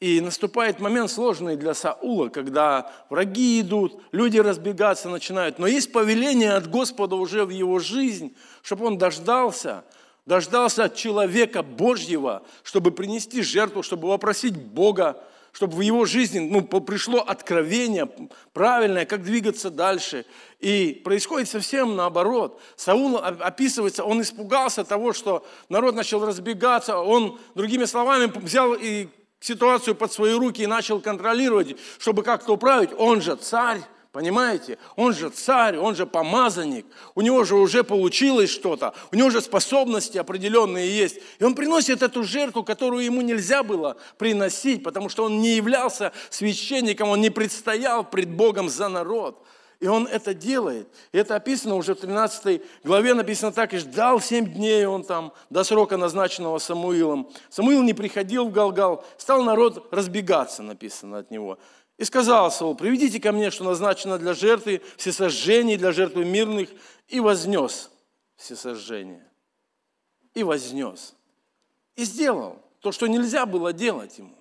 и 0.00 0.22
наступает 0.22 0.80
момент 0.80 1.10
сложный 1.10 1.56
для 1.56 1.74
Саула, 1.74 2.30
когда 2.30 2.90
враги 3.10 3.60
идут, 3.60 4.00
люди 4.12 4.38
разбегаться 4.38 5.10
начинают. 5.10 5.58
Но 5.58 5.66
есть 5.66 5.92
повеление 5.92 6.54
от 6.54 6.70
Господа 6.70 7.16
уже 7.16 7.44
в 7.44 7.50
его 7.50 7.78
жизнь, 7.78 8.34
чтобы 8.62 8.86
он 8.86 8.96
дождался, 8.96 9.84
дождался 10.24 10.84
от 10.84 10.94
человека 10.94 11.62
Божьего, 11.62 12.42
чтобы 12.62 12.92
принести 12.92 13.42
жертву, 13.42 13.82
чтобы 13.82 14.08
вопросить 14.08 14.56
Бога, 14.56 15.22
чтобы 15.52 15.76
в 15.76 15.80
его 15.80 16.04
жизни 16.04 16.38
ну, 16.38 16.62
пришло 16.62 17.20
откровение 17.20 18.08
правильное, 18.52 19.04
как 19.04 19.22
двигаться 19.22 19.70
дальше. 19.70 20.24
И 20.58 21.00
происходит 21.04 21.48
совсем 21.48 21.96
наоборот. 21.96 22.60
Саул 22.76 23.18
описывается, 23.18 24.04
он 24.04 24.20
испугался 24.22 24.84
того, 24.84 25.12
что 25.12 25.46
народ 25.68 25.94
начал 25.94 26.24
разбегаться, 26.24 26.98
он, 26.98 27.38
другими 27.54 27.84
словами, 27.84 28.26
взял 28.26 28.74
и 28.74 29.08
ситуацию 29.40 29.94
под 29.94 30.12
свои 30.12 30.34
руки 30.34 30.62
и 30.62 30.66
начал 30.66 31.00
контролировать, 31.00 31.76
чтобы 31.98 32.22
как-то 32.22 32.52
управить. 32.52 32.90
Он 32.96 33.20
же 33.20 33.36
царь, 33.36 33.80
Понимаете? 34.12 34.76
Он 34.96 35.14
же 35.14 35.30
царь, 35.30 35.76
он 35.76 35.94
же 35.94 36.04
помазанник, 36.04 36.84
у 37.14 37.20
него 37.20 37.44
же 37.44 37.54
уже 37.54 37.84
получилось 37.84 38.50
что-то, 38.50 38.92
у 39.12 39.16
него 39.16 39.30
же 39.30 39.40
способности 39.40 40.18
определенные 40.18 40.90
есть. 40.90 41.18
И 41.38 41.44
он 41.44 41.54
приносит 41.54 42.02
эту 42.02 42.24
жертву, 42.24 42.64
которую 42.64 43.04
ему 43.04 43.20
нельзя 43.20 43.62
было 43.62 43.96
приносить, 44.18 44.82
потому 44.82 45.10
что 45.10 45.24
он 45.24 45.40
не 45.40 45.54
являлся 45.54 46.12
священником, 46.28 47.08
он 47.08 47.20
не 47.20 47.30
предстоял 47.30 48.02
пред 48.02 48.30
Богом 48.30 48.68
за 48.68 48.88
народ. 48.88 49.46
И 49.78 49.86
он 49.86 50.06
это 50.06 50.34
делает. 50.34 50.88
И 51.12 51.16
это 51.16 51.36
описано 51.36 51.76
уже 51.76 51.94
в 51.94 52.00
13 52.00 52.60
главе, 52.84 53.14
написано 53.14 53.50
так, 53.50 53.72
и 53.72 53.78
ждал 53.78 54.20
7 54.20 54.52
дней 54.52 54.84
он 54.84 55.04
там 55.04 55.32
до 55.48 55.64
срока, 55.64 55.96
назначенного 55.96 56.58
Самуилом. 56.58 57.30
Самуил 57.48 57.82
не 57.82 57.94
приходил 57.94 58.48
в 58.48 58.52
Галгал, 58.52 59.04
стал 59.16 59.42
народ 59.42 59.88
разбегаться, 59.90 60.62
написано 60.62 61.18
от 61.18 61.30
него. 61.30 61.58
И 62.00 62.04
сказал 62.04 62.50
Саул, 62.50 62.74
приведите 62.74 63.20
ко 63.20 63.30
мне, 63.30 63.50
что 63.50 63.62
назначено 63.62 64.18
для 64.18 64.32
жертвы 64.32 64.80
всесожжений, 64.96 65.76
для 65.76 65.92
жертвы 65.92 66.24
мирных, 66.24 66.70
и 67.08 67.20
вознес 67.20 67.90
всесожжение. 68.36 69.28
И 70.32 70.42
вознес. 70.42 71.14
И 71.96 72.04
сделал 72.04 72.56
то, 72.80 72.90
что 72.90 73.06
нельзя 73.06 73.44
было 73.44 73.74
делать 73.74 74.16
ему. 74.16 74.34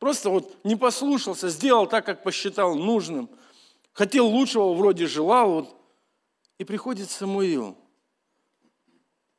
Просто 0.00 0.30
вот 0.30 0.56
не 0.64 0.74
послушался, 0.74 1.48
сделал 1.48 1.86
так, 1.86 2.04
как 2.04 2.24
посчитал 2.24 2.74
нужным. 2.74 3.30
Хотел 3.92 4.26
лучшего, 4.26 4.74
вроде 4.74 5.06
желал. 5.06 5.48
Вот. 5.52 5.76
И 6.58 6.64
приходит 6.64 7.08
Самуил. 7.08 7.78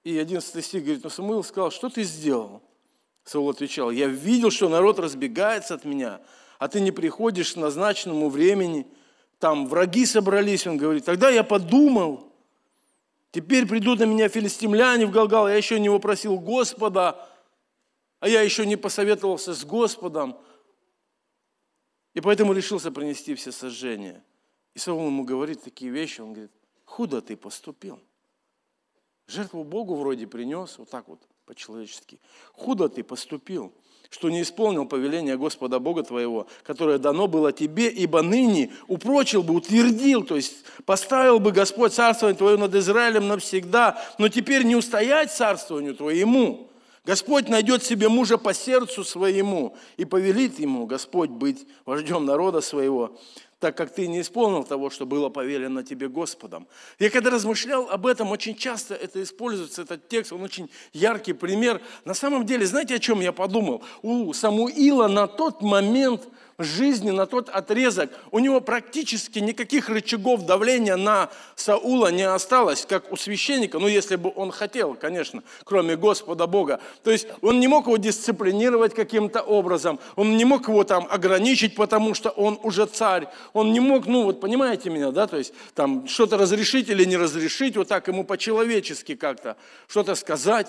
И 0.05 0.17
11 0.17 0.63
стих 0.63 0.83
говорит, 0.85 1.03
но 1.03 1.09
Самуил 1.09 1.43
сказал, 1.43 1.69
что 1.69 1.89
ты 1.89 2.03
сделал? 2.03 2.61
Саул 3.25 3.49
отвечал, 3.49 3.91
я 3.91 4.07
видел, 4.07 4.51
что 4.51 4.69
народ 4.69 4.99
разбегается 4.99 5.73
от 5.73 5.83
меня– 5.83 6.21
а 6.61 6.67
ты 6.67 6.79
не 6.79 6.91
приходишь 6.91 7.53
к 7.53 7.57
назначенному 7.57 8.29
времени, 8.29 8.85
там 9.39 9.65
враги 9.67 10.05
собрались, 10.05 10.67
он 10.67 10.77
говорит, 10.77 11.03
тогда 11.03 11.31
я 11.31 11.43
подумал, 11.43 12.31
теперь 13.31 13.67
придут 13.67 13.97
на 13.97 14.03
меня 14.03 14.29
филистимляне 14.29 15.07
в 15.07 15.11
Галгал, 15.11 15.49
я 15.49 15.55
еще 15.55 15.79
не 15.79 15.89
вопросил 15.89 16.37
Господа, 16.37 17.27
а 18.19 18.29
я 18.29 18.43
еще 18.43 18.67
не 18.67 18.75
посоветовался 18.75 19.55
с 19.55 19.65
Господом, 19.65 20.37
и 22.13 22.21
поэтому 22.21 22.53
решился 22.53 22.91
принести 22.91 23.33
все 23.33 23.51
сожжения. 23.51 24.23
И 24.75 24.77
Саул 24.77 25.07
ему 25.07 25.23
говорит 25.23 25.63
такие 25.63 25.89
вещи, 25.89 26.21
он 26.21 26.33
говорит, 26.33 26.51
худо 26.85 27.23
ты 27.23 27.35
поступил. 27.35 27.99
Жертву 29.25 29.63
Богу 29.63 29.95
вроде 29.95 30.27
принес, 30.27 30.77
вот 30.77 30.91
так 30.91 31.07
вот 31.07 31.27
по-человечески. 31.45 32.21
Худо 32.53 32.87
ты 32.87 33.03
поступил 33.03 33.73
что 34.11 34.29
не 34.29 34.41
исполнил 34.41 34.85
повеление 34.85 35.37
Господа 35.37 35.79
Бога 35.79 36.03
твоего, 36.03 36.45
которое 36.63 36.97
дано 36.97 37.27
было 37.27 37.53
тебе, 37.53 37.87
ибо 37.87 38.21
ныне 38.21 38.71
упрочил 38.87 39.41
бы, 39.41 39.55
утвердил, 39.55 40.23
то 40.23 40.35
есть 40.35 40.65
поставил 40.85 41.39
бы 41.39 41.53
Господь 41.53 41.93
царствование 41.93 42.37
твое 42.37 42.57
над 42.57 42.75
Израилем 42.75 43.29
навсегда, 43.29 43.99
но 44.19 44.27
теперь 44.27 44.63
не 44.63 44.75
устоять 44.75 45.31
царствованию 45.31 45.95
твоему. 45.95 46.67
Господь 47.05 47.47
найдет 47.47 47.83
себе 47.83 48.09
мужа 48.09 48.37
по 48.37 48.53
сердцу 48.53 49.03
своему 49.03 49.75
и 49.95 50.05
повелит 50.05 50.59
ему 50.59 50.85
Господь 50.85 51.29
быть 51.29 51.65
вождем 51.85 52.25
народа 52.25 52.61
своего 52.61 53.17
так 53.61 53.77
как 53.77 53.93
ты 53.93 54.07
не 54.07 54.21
исполнил 54.21 54.63
того, 54.63 54.89
что 54.89 55.05
было 55.05 55.29
повелено 55.29 55.83
тебе 55.83 56.09
Господом. 56.09 56.67
Я 56.97 57.11
когда 57.11 57.29
размышлял 57.29 57.87
об 57.89 58.07
этом, 58.07 58.31
очень 58.31 58.55
часто 58.55 58.95
это 58.95 59.21
используется, 59.21 59.83
этот 59.83 60.09
текст, 60.09 60.33
он 60.33 60.41
очень 60.41 60.69
яркий 60.93 61.33
пример. 61.33 61.79
На 62.03 62.15
самом 62.15 62.45
деле, 62.45 62.65
знаете, 62.65 62.95
о 62.95 62.99
чем 62.99 63.21
я 63.21 63.31
подумал? 63.31 63.83
У 64.01 64.33
Самуила 64.33 65.07
на 65.07 65.27
тот 65.27 65.61
момент– 65.61 66.27
жизни, 66.63 67.11
на 67.11 67.25
тот 67.25 67.49
отрезок, 67.49 68.11
у 68.31 68.39
него 68.39 68.61
практически 68.61 69.39
никаких 69.39 69.89
рычагов 69.89 70.45
давления 70.45 70.95
на 70.95 71.29
Саула 71.55 72.11
не 72.11 72.23
осталось, 72.23 72.85
как 72.85 73.11
у 73.11 73.15
священника, 73.15 73.79
ну, 73.79 73.87
если 73.87 74.15
бы 74.15 74.31
он 74.35 74.51
хотел, 74.51 74.95
конечно, 74.95 75.43
кроме 75.63 75.95
Господа 75.95 76.47
Бога. 76.47 76.79
То 77.03 77.11
есть 77.11 77.27
он 77.41 77.59
не 77.59 77.67
мог 77.67 77.87
его 77.87 77.97
дисциплинировать 77.97 78.93
каким-то 78.93 79.41
образом, 79.41 79.99
он 80.15 80.37
не 80.37 80.45
мог 80.45 80.67
его 80.67 80.83
там 80.83 81.07
ограничить, 81.09 81.75
потому 81.75 82.13
что 82.13 82.29
он 82.29 82.59
уже 82.63 82.85
царь, 82.85 83.27
он 83.53 83.73
не 83.73 83.79
мог, 83.79 84.05
ну, 84.05 84.23
вот 84.23 84.39
понимаете 84.39 84.89
меня, 84.89 85.11
да, 85.11 85.27
то 85.27 85.37
есть 85.37 85.53
там 85.75 86.07
что-то 86.07 86.37
разрешить 86.37 86.89
или 86.89 87.05
не 87.05 87.17
разрешить, 87.17 87.77
вот 87.77 87.87
так 87.87 88.07
ему 88.07 88.23
по-человечески 88.23 89.15
как-то 89.15 89.57
что-то 89.87 90.15
сказать, 90.15 90.67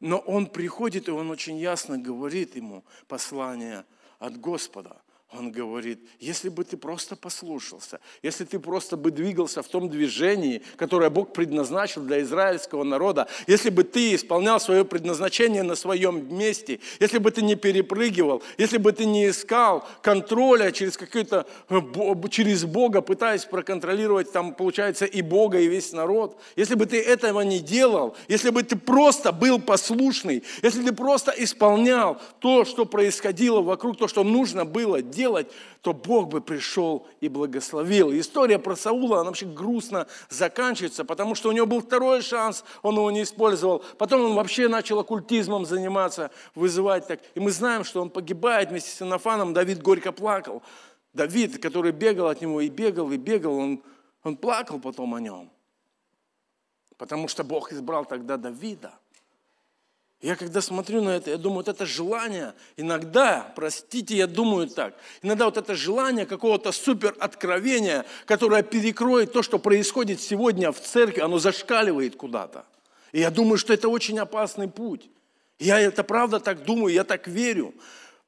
но 0.00 0.18
он 0.18 0.46
приходит, 0.46 1.08
и 1.08 1.12
он 1.12 1.30
очень 1.30 1.58
ясно 1.58 1.98
говорит 1.98 2.56
ему 2.56 2.84
послание 3.08 3.84
от 4.18 4.36
Господа– 4.38 4.96
он 5.32 5.50
говорит, 5.50 5.98
если 6.20 6.50
бы 6.50 6.62
ты 6.62 6.76
просто 6.76 7.16
послушался, 7.16 8.00
если 8.22 8.44
ты 8.44 8.58
просто 8.58 8.98
бы 8.98 9.10
двигался 9.10 9.62
в 9.62 9.68
том 9.68 9.88
движении, 9.88 10.62
которое 10.76 11.08
Бог 11.08 11.32
предназначил 11.32 12.02
для 12.02 12.20
израильского 12.20 12.84
народа, 12.84 13.28
если 13.46 13.70
бы 13.70 13.82
ты 13.82 14.14
исполнял 14.14 14.60
свое 14.60 14.84
предназначение 14.84 15.62
на 15.62 15.74
своем 15.74 16.36
месте, 16.36 16.80
если 17.00 17.16
бы 17.16 17.30
ты 17.30 17.40
не 17.42 17.54
перепрыгивал, 17.54 18.42
если 18.58 18.76
бы 18.76 18.92
ты 18.92 19.06
не 19.06 19.28
искал 19.28 19.88
контроля 20.02 20.70
через 20.70 20.98
какой-то, 20.98 21.46
э, 21.70 21.80
через 22.30 22.64
Бога, 22.64 23.00
пытаясь 23.00 23.46
проконтролировать 23.46 24.32
там, 24.32 24.54
получается, 24.54 25.06
и 25.06 25.22
Бога, 25.22 25.58
и 25.58 25.66
весь 25.66 25.92
народ, 25.92 26.38
если 26.56 26.74
бы 26.74 26.84
ты 26.84 27.00
этого 27.00 27.40
не 27.40 27.60
делал, 27.60 28.14
если 28.28 28.50
бы 28.50 28.62
ты 28.62 28.76
просто 28.76 29.32
был 29.32 29.58
послушный, 29.58 30.42
если 30.62 30.82
ты 30.82 30.92
просто 30.92 31.32
исполнял 31.38 32.20
то, 32.40 32.66
что 32.66 32.84
происходило 32.84 33.62
вокруг, 33.62 33.96
то, 33.96 34.08
что 34.08 34.24
нужно 34.24 34.66
было 34.66 35.00
делать, 35.00 35.21
делать, 35.22 35.46
то 35.82 35.92
Бог 35.92 36.28
бы 36.28 36.40
пришел 36.40 37.06
и 37.20 37.28
благословил. 37.28 38.12
История 38.12 38.58
про 38.58 38.74
Саула, 38.74 39.20
она 39.20 39.30
вообще 39.30 39.46
грустно 39.46 40.06
заканчивается, 40.28 41.04
потому 41.04 41.34
что 41.34 41.48
у 41.48 41.52
него 41.52 41.66
был 41.66 41.80
второй 41.80 42.22
шанс, 42.22 42.64
он 42.82 42.96
его 42.96 43.10
не 43.10 43.22
использовал. 43.22 43.84
Потом 43.98 44.24
он 44.24 44.34
вообще 44.34 44.68
начал 44.68 44.98
оккультизмом 44.98 45.64
заниматься, 45.64 46.30
вызывать 46.54 47.06
так. 47.06 47.20
И 47.36 47.40
мы 47.40 47.52
знаем, 47.52 47.84
что 47.84 48.02
он 48.02 48.10
погибает 48.10 48.70
вместе 48.70 48.90
с 48.90 49.02
Инофаном, 49.02 49.54
Давид 49.54 49.80
горько 49.80 50.12
плакал. 50.12 50.62
Давид, 51.12 51.62
который 51.62 51.92
бегал 51.92 52.26
от 52.28 52.40
него 52.40 52.60
и 52.60 52.68
бегал, 52.68 53.12
и 53.12 53.16
бегал, 53.16 53.56
он, 53.56 53.82
он 54.24 54.36
плакал 54.36 54.80
потом 54.80 55.14
о 55.14 55.20
нем. 55.20 55.50
Потому 56.96 57.28
что 57.28 57.44
Бог 57.44 57.72
избрал 57.72 58.04
тогда 58.04 58.36
Давида. 58.36 58.92
Я 60.22 60.36
когда 60.36 60.60
смотрю 60.60 61.02
на 61.02 61.16
это, 61.16 61.30
я 61.30 61.36
думаю, 61.36 61.58
вот 61.58 61.68
это 61.68 61.84
желание, 61.84 62.54
иногда, 62.76 63.52
простите, 63.56 64.16
я 64.16 64.28
думаю 64.28 64.68
так, 64.68 64.94
иногда 65.20 65.46
вот 65.46 65.56
это 65.56 65.74
желание 65.74 66.26
какого-то 66.26 66.70
супер 66.70 67.16
откровения, 67.18 68.04
которое 68.24 68.62
перекроет 68.62 69.32
то, 69.32 69.42
что 69.42 69.58
происходит 69.58 70.20
сегодня 70.20 70.70
в 70.70 70.80
церкви, 70.80 71.20
оно 71.20 71.40
зашкаливает 71.40 72.14
куда-то. 72.14 72.64
И 73.10 73.18
я 73.18 73.32
думаю, 73.32 73.58
что 73.58 73.74
это 73.74 73.88
очень 73.88 74.16
опасный 74.20 74.68
путь. 74.68 75.10
Я 75.58 75.80
это 75.80 76.04
правда 76.04 76.38
так 76.38 76.62
думаю, 76.62 76.94
я 76.94 77.02
так 77.02 77.26
верю. 77.26 77.74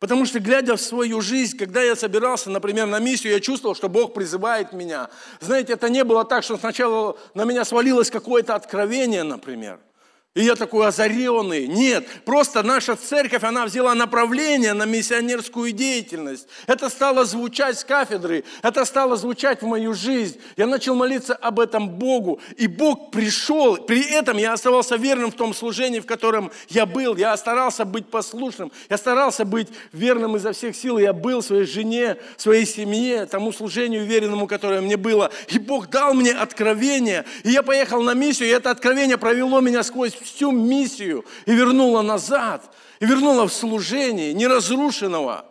Потому 0.00 0.26
что, 0.26 0.40
глядя 0.40 0.74
в 0.74 0.80
свою 0.80 1.20
жизнь, 1.20 1.56
когда 1.56 1.80
я 1.80 1.94
собирался, 1.94 2.50
например, 2.50 2.86
на 2.86 2.98
миссию, 2.98 3.32
я 3.32 3.40
чувствовал, 3.40 3.76
что 3.76 3.88
Бог 3.88 4.14
призывает 4.14 4.72
меня. 4.72 5.10
Знаете, 5.40 5.74
это 5.74 5.88
не 5.88 6.02
было 6.02 6.24
так, 6.24 6.42
что 6.42 6.56
сначала 6.56 7.16
на 7.34 7.44
меня 7.44 7.64
свалилось 7.64 8.10
какое-то 8.10 8.56
откровение, 8.56 9.22
например– 9.22 9.78
и 10.34 10.42
я 10.42 10.56
такой 10.56 10.88
озаренный. 10.88 11.68
Нет, 11.68 12.06
просто 12.24 12.64
наша 12.64 12.96
церковь, 12.96 13.44
она 13.44 13.64
взяла 13.66 13.94
направление 13.94 14.72
на 14.72 14.84
миссионерскую 14.84 15.70
деятельность. 15.70 16.48
Это 16.66 16.88
стало 16.88 17.24
звучать 17.24 17.78
с 17.78 17.84
кафедры, 17.84 18.44
это 18.62 18.84
стало 18.84 19.16
звучать 19.16 19.62
в 19.62 19.66
мою 19.66 19.94
жизнь. 19.94 20.40
Я 20.56 20.66
начал 20.66 20.96
молиться 20.96 21.34
об 21.34 21.60
этом 21.60 21.88
Богу, 21.88 22.40
и 22.56 22.66
Бог 22.66 23.12
пришел. 23.12 23.76
При 23.76 24.02
этом 24.02 24.36
я 24.36 24.54
оставался 24.54 24.96
верным 24.96 25.30
в 25.30 25.36
том 25.36 25.54
служении, 25.54 26.00
в 26.00 26.06
котором 26.06 26.50
я 26.68 26.84
был. 26.84 27.16
Я 27.16 27.36
старался 27.36 27.84
быть 27.84 28.06
послушным, 28.06 28.72
я 28.90 28.98
старался 28.98 29.44
быть 29.44 29.68
верным 29.92 30.34
изо 30.36 30.52
всех 30.52 30.74
сил. 30.74 30.98
Я 30.98 31.12
был 31.12 31.42
своей 31.42 31.64
жене, 31.64 32.16
своей 32.36 32.66
семье, 32.66 33.26
тому 33.26 33.52
служению 33.52 34.04
веренному, 34.04 34.48
которое 34.48 34.80
мне 34.80 34.96
было. 34.96 35.30
И 35.46 35.60
Бог 35.60 35.90
дал 35.90 36.12
мне 36.12 36.32
откровение, 36.32 37.24
и 37.44 37.50
я 37.50 37.62
поехал 37.62 38.02
на 38.02 38.14
миссию, 38.14 38.48
и 38.48 38.52
это 38.52 38.70
откровение 38.70 39.16
провело 39.16 39.60
меня 39.60 39.84
сквозь 39.84 40.23
всю 40.24 40.50
миссию 40.50 41.24
и 41.46 41.52
вернула 41.52 42.02
назад, 42.02 42.74
и 43.00 43.06
вернула 43.06 43.46
в 43.46 43.52
служение 43.52 44.32
неразрушенного, 44.32 45.44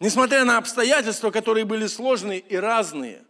несмотря 0.00 0.44
на 0.44 0.58
обстоятельства, 0.58 1.30
которые 1.30 1.64
были 1.64 1.86
сложные 1.86 2.40
и 2.40 2.56
разные. 2.56 3.22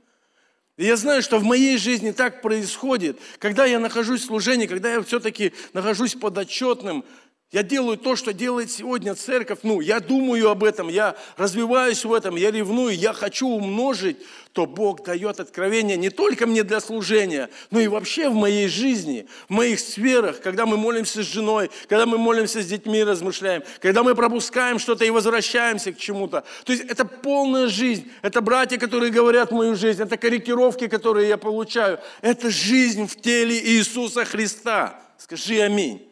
И 0.76 0.84
я 0.84 0.96
знаю, 0.96 1.22
что 1.22 1.38
в 1.38 1.44
моей 1.44 1.76
жизни 1.76 2.12
так 2.12 2.40
происходит, 2.40 3.18
когда 3.40 3.66
я 3.66 3.80
нахожусь 3.80 4.22
в 4.22 4.26
служении, 4.26 4.66
когда 4.66 4.92
я 4.92 5.02
все-таки 5.02 5.52
нахожусь 5.72 6.14
подотчетным, 6.14 7.04
я 7.50 7.62
делаю 7.62 7.96
то, 7.96 8.14
что 8.14 8.34
делает 8.34 8.70
сегодня 8.70 9.14
церковь. 9.14 9.60
Ну, 9.62 9.80
я 9.80 10.00
думаю 10.00 10.50
об 10.50 10.62
этом, 10.62 10.88
я 10.88 11.16
развиваюсь 11.38 12.04
в 12.04 12.12
этом, 12.12 12.36
я 12.36 12.50
ревную, 12.50 12.94
я 12.94 13.14
хочу 13.14 13.48
умножить, 13.48 14.18
то 14.52 14.66
Бог 14.66 15.02
дает 15.02 15.40
откровение 15.40 15.96
не 15.96 16.10
только 16.10 16.46
мне 16.46 16.62
для 16.62 16.78
служения, 16.80 17.48
но 17.70 17.80
и 17.80 17.88
вообще 17.88 18.28
в 18.28 18.34
моей 18.34 18.68
жизни, 18.68 19.26
в 19.48 19.52
моих 19.54 19.80
сферах, 19.80 20.42
когда 20.42 20.66
мы 20.66 20.76
молимся 20.76 21.22
с 21.22 21.26
женой, 21.26 21.70
когда 21.88 22.04
мы 22.04 22.18
молимся 22.18 22.60
с 22.60 22.66
детьми, 22.66 23.02
размышляем, 23.02 23.62
когда 23.80 24.02
мы 24.02 24.14
пропускаем 24.14 24.78
что-то 24.78 25.06
и 25.06 25.10
возвращаемся 25.10 25.92
к 25.92 25.98
чему-то. 25.98 26.44
То 26.64 26.72
есть 26.72 26.84
это 26.84 27.06
полная 27.06 27.68
жизнь, 27.68 28.10
это 28.20 28.42
братья, 28.42 28.76
которые 28.76 29.10
говорят 29.10 29.52
мою 29.52 29.74
жизнь, 29.74 30.02
это 30.02 30.18
корректировки, 30.18 30.86
которые 30.86 31.28
я 31.28 31.38
получаю. 31.38 31.98
Это 32.20 32.50
жизнь 32.50 33.06
в 33.06 33.18
теле 33.18 33.58
Иисуса 33.58 34.26
Христа. 34.26 35.00
Скажи 35.16 35.62
аминь. 35.62 36.07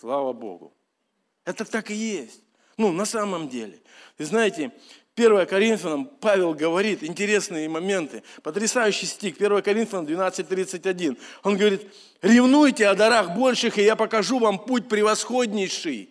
Слава 0.00 0.32
Богу. 0.32 0.72
Это 1.44 1.64
так 1.64 1.90
и 1.90 1.94
есть. 1.94 2.42
Ну, 2.76 2.92
на 2.92 3.04
самом 3.04 3.48
деле. 3.48 3.80
И 4.18 4.24
знаете, 4.24 4.70
1 5.16 5.46
Коринфянам 5.46 6.04
Павел 6.06 6.54
говорит 6.54 7.02
интересные 7.02 7.68
моменты. 7.68 8.22
Потрясающий 8.42 9.06
стих. 9.06 9.36
1 9.40 9.62
Коринфянам 9.62 10.06
12.31. 10.06 11.18
Он 11.42 11.56
говорит, 11.56 11.92
ревнуйте 12.22 12.86
о 12.86 12.94
дарах 12.94 13.36
больших, 13.36 13.78
и 13.78 13.82
я 13.82 13.96
покажу 13.96 14.38
вам 14.38 14.60
путь 14.60 14.88
превосходнейший. 14.88 16.10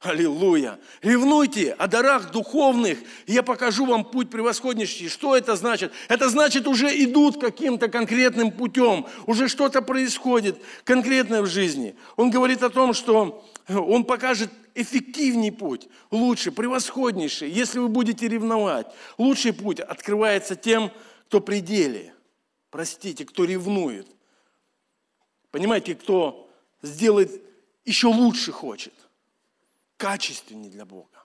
Аллилуйя. 0.00 0.78
Ревнуйте 1.02 1.72
о 1.72 1.88
дарах 1.88 2.30
духовных, 2.30 3.00
и 3.26 3.32
я 3.32 3.42
покажу 3.42 3.84
вам 3.84 4.04
путь 4.04 4.30
превосходнейший. 4.30 5.08
Что 5.08 5.36
это 5.36 5.56
значит? 5.56 5.92
Это 6.06 6.28
значит, 6.28 6.68
уже 6.68 6.86
идут 7.02 7.40
каким-то 7.40 7.88
конкретным 7.88 8.52
путем, 8.52 9.06
уже 9.26 9.48
что-то 9.48 9.82
происходит 9.82 10.62
конкретное 10.84 11.42
в 11.42 11.46
жизни. 11.46 11.96
Он 12.14 12.30
говорит 12.30 12.62
о 12.62 12.70
том, 12.70 12.94
что 12.94 13.44
он 13.66 14.04
покажет 14.04 14.50
эффективный 14.76 15.50
путь, 15.50 15.88
лучше, 16.12 16.52
превосходнейший. 16.52 17.50
Если 17.50 17.80
вы 17.80 17.88
будете 17.88 18.28
ревновать, 18.28 18.86
лучший 19.18 19.52
путь 19.52 19.80
открывается 19.80 20.54
тем, 20.54 20.92
кто 21.26 21.40
пределе. 21.40 22.14
Простите, 22.70 23.24
кто 23.24 23.44
ревнует. 23.44 24.06
Понимаете, 25.50 25.96
кто 25.96 26.48
сделает 26.82 27.42
еще 27.84 28.06
лучше 28.06 28.52
хочет– 28.52 28.92
качественнее 29.98 30.70
для 30.70 30.86
Бога, 30.86 31.24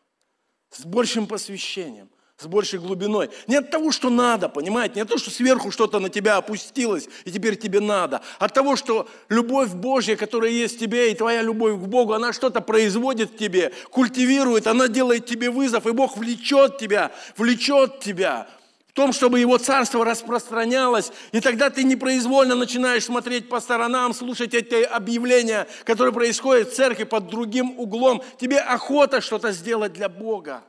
с 0.69 0.83
большим 0.83 1.27
посвящением, 1.27 2.09
с 2.37 2.45
большей 2.45 2.79
глубиной. 2.79 3.29
Не 3.47 3.57
от 3.57 3.71
того, 3.71 3.91
что 3.91 4.09
надо, 4.09 4.49
понимаете, 4.49 4.95
не 4.95 5.01
от 5.01 5.07
того, 5.07 5.19
что 5.19 5.31
сверху 5.31 5.71
что-то 5.71 5.99
на 5.99 6.09
тебя 6.09 6.37
опустилось, 6.37 7.07
и 7.23 7.31
теперь 7.31 7.55
тебе 7.55 7.79
надо. 7.79 8.21
А 8.39 8.45
от 8.45 8.53
того, 8.53 8.75
что 8.75 9.07
любовь 9.29 9.69
Божья, 9.69 10.17
которая 10.17 10.51
есть 10.51 10.75
в 10.75 10.79
тебе, 10.79 11.11
и 11.11 11.15
твоя 11.15 11.41
любовь 11.41 11.75
к 11.75 11.85
Богу, 11.85 12.13
она 12.13 12.33
что-то 12.33 12.59
производит 12.59 13.31
в 13.31 13.37
тебе, 13.37 13.71
культивирует, 13.91 14.67
она 14.67 14.87
делает 14.89 15.25
тебе 15.25 15.49
вызов, 15.49 15.85
и 15.87 15.91
Бог 15.91 16.17
влечет 16.17 16.77
тебя, 16.79 17.11
влечет 17.37 18.01
тебя 18.01 18.49
том, 18.93 19.11
чтобы 19.11 19.39
его 19.39 19.57
царство 19.57 20.05
распространялось, 20.05 21.11
и 21.31 21.41
тогда 21.41 21.69
ты 21.69 21.83
непроизвольно 21.83 22.55
начинаешь 22.55 23.05
смотреть 23.05 23.49
по 23.49 23.59
сторонам, 23.59 24.13
слушать 24.13 24.53
эти 24.53 24.83
объявления, 24.83 25.67
которые 25.83 26.13
происходят 26.13 26.69
в 26.69 26.75
церкви 26.75 27.03
под 27.03 27.27
другим 27.27 27.79
углом. 27.79 28.21
Тебе 28.39 28.59
охота 28.59 29.19
что-то 29.19 29.51
сделать 29.51 29.93
для 29.93 30.09
Бога. 30.09 30.63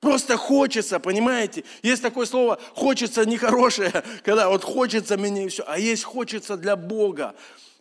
Просто 0.00 0.36
хочется, 0.36 0.98
понимаете? 0.98 1.64
Есть 1.82 2.02
такое 2.02 2.26
слово 2.26 2.58
«хочется» 2.74 3.24
нехорошее, 3.24 4.02
когда 4.24 4.48
вот 4.48 4.64
хочется 4.64 5.16
мне 5.16 5.46
и 5.46 5.48
все, 5.48 5.64
а 5.66 5.78
есть 5.78 6.04
хочется 6.04 6.56
для 6.56 6.76
Бога. 6.76 7.34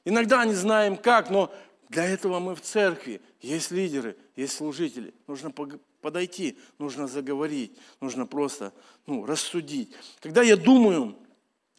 Иногда 0.05 0.45
не 0.45 0.53
знаем 0.53 0.95
как, 0.95 1.29
но 1.29 1.51
для 1.89 2.05
этого 2.05 2.39
мы 2.39 2.55
в 2.55 2.61
церкви. 2.61 3.21
Есть 3.41 3.71
лидеры, 3.71 4.15
есть 4.35 4.55
служители. 4.55 5.13
Нужно 5.27 5.51
подойти, 6.01 6.57
нужно 6.79 7.07
заговорить, 7.07 7.77
нужно 7.99 8.25
просто 8.25 8.73
ну, 9.05 9.25
рассудить. 9.25 9.93
Когда 10.19 10.41
я 10.41 10.57
думаю 10.57 11.15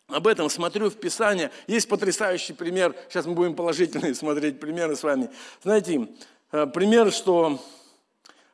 об 0.09 0.26
этом, 0.26 0.49
смотрю 0.49 0.91
в 0.91 0.97
Писание, 0.97 1.51
есть 1.66 1.88
потрясающий 1.88 2.53
пример, 2.53 2.94
сейчас 3.09 3.27
мы 3.27 3.35
будем 3.35 3.55
положительные 3.55 4.14
смотреть 4.16 4.61
примеры 4.61 4.97
с 4.97 5.03
вами. 5.03 5.31
Знаете, 5.62 6.09
э, 6.53 6.66
пример, 6.66 7.12
что 7.12 7.61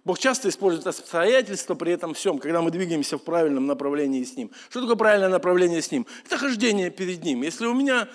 Бог 0.04 0.18
часто 0.18 0.48
использует 0.48 0.86
обстоятельства 0.86 1.74
при 1.74 1.92
этом 1.92 2.14
всем, 2.14 2.38
когда 2.38 2.62
мы 2.62 2.70
двигаемся 2.70 3.18
в 3.18 3.22
правильном 3.22 3.66
направлении 3.66 4.24
с 4.24 4.36
Ним. 4.36 4.50
Что 4.70 4.80
такое 4.80 4.96
правильное 4.96 5.28
направление 5.28 5.82
с 5.82 5.90
Ним? 5.90 6.06
Это 6.24 6.38
хождение 6.38 6.90
перед 6.90 7.22
Ним. 7.24 7.42
Если 7.42 7.66
у 7.66 7.74
меня 7.74 8.08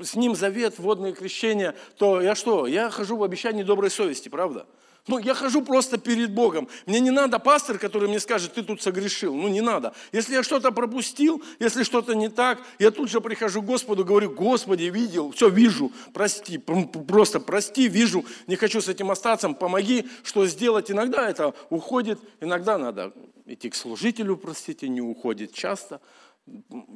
с 0.00 0.14
Ним 0.14 0.34
завет, 0.34 0.78
водное 0.78 1.12
крещение, 1.12 1.74
то 1.96 2.20
я 2.20 2.34
что? 2.34 2.66
Я 2.66 2.90
хожу 2.90 3.16
в 3.16 3.24
обещании 3.24 3.62
доброй 3.62 3.90
совести, 3.90 4.28
правда? 4.28 4.66
Ну, 5.08 5.18
я 5.18 5.34
хожу 5.34 5.62
просто 5.62 5.98
перед 5.98 6.32
Богом. 6.32 6.68
Мне 6.86 7.00
не 7.00 7.10
надо 7.10 7.40
пастор, 7.40 7.76
который 7.76 8.08
мне 8.08 8.20
скажет, 8.20 8.54
ты 8.54 8.62
тут 8.62 8.80
согрешил. 8.80 9.34
Ну, 9.34 9.48
не 9.48 9.60
надо. 9.60 9.94
Если 10.12 10.34
я 10.34 10.44
что-то 10.44 10.70
пропустил, 10.70 11.42
если 11.58 11.82
что-то 11.82 12.14
не 12.14 12.28
так, 12.28 12.60
я 12.78 12.92
тут 12.92 13.10
же 13.10 13.20
прихожу 13.20 13.62
к 13.62 13.66
Господу, 13.66 14.04
говорю, 14.04 14.30
Господи, 14.30 14.84
видел, 14.84 15.32
все, 15.32 15.48
вижу, 15.48 15.90
прости, 16.12 16.58
просто 16.58 17.40
прости, 17.40 17.88
вижу, 17.88 18.24
не 18.46 18.54
хочу 18.54 18.80
с 18.80 18.88
этим 18.88 19.10
остаться, 19.10 19.48
помоги, 19.48 20.08
что 20.22 20.46
сделать. 20.46 20.88
Иногда 20.90 21.28
это 21.28 21.52
уходит, 21.68 22.20
иногда 22.40 22.78
надо 22.78 23.12
идти 23.46 23.70
к 23.70 23.74
служителю, 23.74 24.36
простите, 24.36 24.88
не 24.88 25.00
уходит 25.00 25.52
часто. 25.52 26.00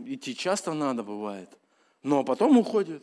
Идти 0.05 0.37
часто 0.37 0.75
надо, 0.75 1.03
бывает. 1.03 1.51
Но 2.05 2.23
потом 2.23 2.57
уходит. 2.57 3.03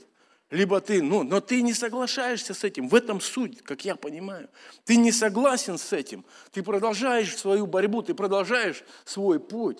Либо 0.53 0.79
ты, 0.81 1.01
ну, 1.01 1.23
но 1.23 1.41
ты 1.41 1.63
не 1.63 1.73
соглашаешься 1.73 2.53
с 2.53 2.63
этим. 2.63 2.87
В 2.87 2.93
этом 2.93 3.19
суть, 3.19 3.63
как 3.63 3.85
я 3.85 3.95
понимаю. 3.95 4.49
Ты 4.85 4.97
не 4.97 5.11
согласен 5.11 5.79
с 5.79 5.91
этим. 5.91 6.23
Ты 6.51 6.61
продолжаешь 6.61 7.35
свою 7.35 7.65
борьбу, 7.65 8.03
ты 8.03 8.13
продолжаешь 8.13 8.83
свой 9.03 9.39
путь. 9.39 9.79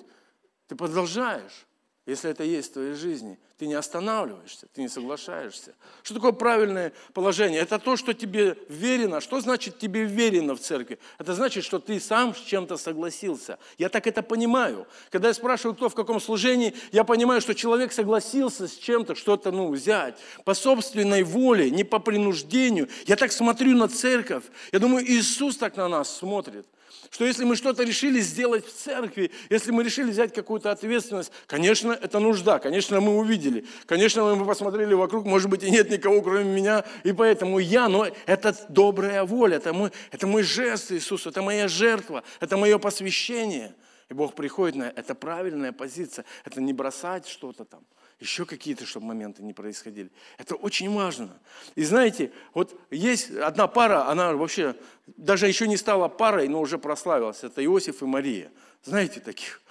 Ты 0.68 0.76
продолжаешь. 0.76 1.68
Если 2.06 2.30
это 2.30 2.44
есть 2.44 2.72
в 2.72 2.74
твоей 2.74 2.96
жизни, 2.96 3.40
ты 3.58 3.66
не 3.66 3.76
останавливаешься, 3.76 4.68
ты 4.74 4.82
не 4.82 4.90
соглашаешься. 4.90 5.74
Что 6.02 6.16
такое 6.16 6.34
правильное 6.34 6.92
положение? 7.14 7.62
Это 7.62 7.80
то, 7.80 7.96
что 7.96 8.14
тебе 8.14 8.58
верено. 8.68 9.22
Что 9.22 9.40
значит 9.40 9.80
тебе 9.80 10.04
верено 10.04 10.54
в 10.56 10.60
церкви? 10.60 11.00
Это 11.18 11.34
значит, 11.34 11.64
что 11.64 11.80
ты 11.80 12.02
сам 12.02 12.36
с 12.36 12.40
чем-то 12.40 12.76
согласился. 12.76 13.58
Я 13.78 13.88
так 13.88 14.06
это 14.06 14.22
понимаю. 14.22 14.86
Когда 15.12 15.30
я 15.30 15.34
спрашиваю, 15.34 15.76
кто 15.76 15.88
в 15.88 15.96
каком 15.96 16.20
служении, 16.20 16.74
я 16.92 17.06
понимаю, 17.06 17.40
что 17.40 17.56
человек 17.56 17.94
согласился 17.94 18.68
с 18.68 18.76
чем-то, 18.76 19.16
что-то 19.16 19.54
ну, 19.54 19.72
взять. 19.72 20.20
По 20.44 20.56
собственной 20.56 21.24
воле, 21.24 21.72
не 21.72 21.86
по 21.86 22.00
принуждению. 22.00 22.90
Я 23.06 23.16
так 23.16 23.32
смотрю 23.32 23.78
на 23.78 23.88
церковь. 23.88 24.44
Я 24.74 24.80
думаю, 24.80 25.10
Иисус 25.10 25.56
так 25.56 25.78
на 25.78 25.88
нас 25.88 26.14
смотрит 26.14 26.66
что 27.10 27.26
если 27.26 27.44
мы 27.44 27.56
что-то 27.56 27.84
решили 27.84 28.20
сделать 28.20 28.66
в 28.66 28.74
церкви, 28.74 29.32
если 29.50 29.72
мы 29.72 29.84
решили 29.84 30.10
взять 30.10 30.34
какую-то 30.34 30.72
ответственность, 30.72 31.32
конечно, 31.48 31.92
это 31.92 32.20
нужда, 32.20 32.60
конечно, 32.60 33.00
мы 33.00 33.18
увидели, 33.18 33.66
конечно, 33.86 34.36
мы 34.36 34.46
посмотрели 34.46 34.94
вокруг, 34.94 35.26
может 35.26 35.50
быть, 35.50 35.64
и 35.64 35.70
нет 35.70 35.90
никого, 35.90 36.22
кроме 36.22 36.46
меня, 36.46 36.84
и 37.04 37.12
поэтому 37.12 37.60
я, 37.60 37.88
но 37.88 38.08
это 38.26 38.56
добрая 38.70 39.24
воля, 39.24 39.58
это 39.58 39.74
мой, 39.74 39.92
это 40.12 40.26
мой 40.26 40.44
жест 40.44 40.92
Иисусу, 40.92 41.30
это 41.30 41.42
моя 41.42 41.68
жертва, 41.68 42.24
это 42.40 42.58
мое 42.58 42.78
посвящение. 42.78 43.76
И 44.10 44.14
Бог 44.14 44.36
приходит 44.36 44.76
на 44.76 44.94
это 44.96 45.16
правильная 45.16 45.72
позиция, 45.72 46.26
это 46.46 46.62
не 46.62 46.74
бросать 46.74 47.28
что-то 47.28 47.66
там, 47.66 47.84
еще 48.20 48.46
какие-то, 48.46 48.86
чтобы 48.86 49.08
моменты 49.08 49.44
не 49.44 49.54
происходили. 49.54 50.12
Это 50.38 50.56
очень 50.56 50.94
важно. 50.94 51.30
И 51.76 51.84
знаете, 51.84 52.32
вот 52.54 52.80
есть 52.90 53.32
одна 53.32 53.68
пара, 53.68 54.08
она 54.10 54.34
вообще 54.34 54.76
даже 55.08 55.48
еще 55.48 55.68
не 55.68 55.78
стала 55.78 56.08
парой, 56.08 56.48
но 56.48 56.62
уже 56.62 56.78
прославилась. 56.78 57.44
Это 57.44 57.64
Иосиф 57.64 58.02
и 58.02 58.06
Мария. 58.06 58.52
Знаете 58.84 59.20
таких? 59.20 59.62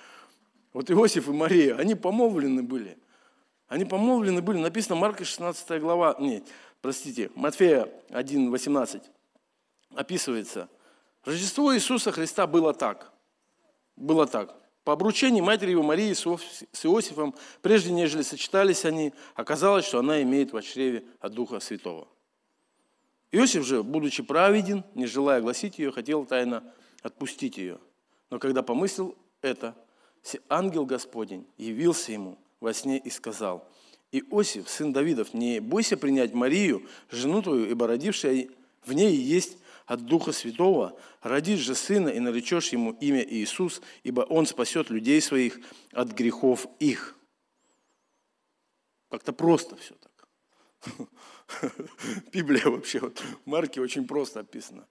Вот 0.73 0.91
Иосиф 0.91 1.29
и 1.29 1.33
Мария, 1.33 1.77
они 1.77 1.95
помолвлены 1.95 2.63
были. 2.63 2.99
Они 3.69 3.85
помолвлены 3.85 4.43
были, 4.43 4.59
написано 4.59 4.97
Марка 4.97 5.25
16 5.25 5.81
глава, 5.81 6.15
нет, 6.19 6.45
простите, 6.83 7.31
Матфея 7.35 7.89
1, 8.11 8.51
18, 8.51 9.03
описывается. 9.95 10.69
Рождество 11.25 11.75
Иисуса 11.75 12.13
Христа 12.13 12.47
было 12.47 12.75
так. 12.75 13.13
Было 13.97 14.27
так. 14.27 14.55
По 14.85 14.95
обручению 14.95 15.45
матери 15.45 15.71
его 15.71 15.83
Марии 15.83 16.13
с 16.13 16.27
Иосифом, 16.27 17.35
прежде 17.61 17.93
нежели 17.93 18.23
сочетались 18.23 18.85
они, 18.85 19.13
оказалось, 19.35 19.85
что 19.85 20.01
она 20.01 20.23
имеет 20.23 20.53
в 20.53 20.61
чреве 20.63 21.05
от 21.21 21.35
Духа 21.35 21.61
Святого. 21.61 22.09
Иосиф 23.31 23.65
же, 23.65 23.83
будучи 23.83 24.23
праведен, 24.23 24.85
не 24.95 25.07
желая 25.07 25.39
огласить 25.39 25.79
ее, 25.79 25.93
хотел 25.93 26.25
тайно 26.27 26.65
отпустить 27.03 27.57
ее. 27.57 27.79
Но 28.31 28.39
когда 28.39 28.63
помыслил 28.63 29.17
это, 29.41 29.77
ангел 30.49 30.85
Господень 30.85 31.47
явился 31.57 32.13
ему 32.13 32.39
во 32.61 32.75
сне 32.75 32.99
и 32.99 33.09
сказал, 33.09 33.69
«Иосиф, 34.11 34.69
сын 34.69 34.93
Давидов, 34.93 35.33
не 35.33 35.61
бойся 35.61 35.97
принять 35.97 36.35
Марию, 36.35 36.87
жену 37.11 37.41
твою, 37.41 37.71
ибо 37.71 37.87
родившая 37.87 38.49
в 38.85 38.93
ней 38.93 39.15
есть 39.15 39.59
от 39.87 40.05
Духа 40.05 40.33
Святого, 40.33 40.99
родишь 41.21 41.61
же 41.61 41.75
сына 41.75 42.09
и 42.09 42.21
наречешь 42.21 42.69
ему 42.69 42.93
имя 42.93 43.23
Иисус, 43.23 43.81
ибо 44.03 44.23
он 44.23 44.47
спасет 44.47 44.91
людей 44.91 45.21
своих 45.21 45.59
от 45.93 46.13
грехов 46.13 46.67
их. 46.79 47.17
Как-то 49.11 49.33
просто 49.33 49.77
все 49.77 49.95
так. 49.95 51.09
Библия 52.33 52.67
вообще, 52.67 53.01
вот, 53.01 53.19
в 53.19 53.47
Марке 53.47 53.81
очень 53.81 54.07
просто 54.07 54.41
описано. 54.41 54.87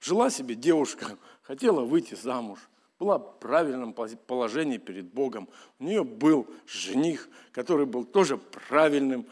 Жила 0.00 0.30
себе 0.30 0.54
девушка, 0.54 1.18
хотела 1.42 1.82
выйти 1.82 2.14
замуж, 2.14 2.58
была 2.98 3.18
в 3.18 3.38
правильном 3.38 3.92
положении 3.92 4.78
перед 4.78 5.06
Богом. 5.12 5.48
У 5.78 5.84
нее 5.84 6.04
был 6.04 6.46
жених, 6.66 7.28
который 7.52 7.86
был 7.86 8.04
тоже 8.04 8.38
правильным 8.38 9.26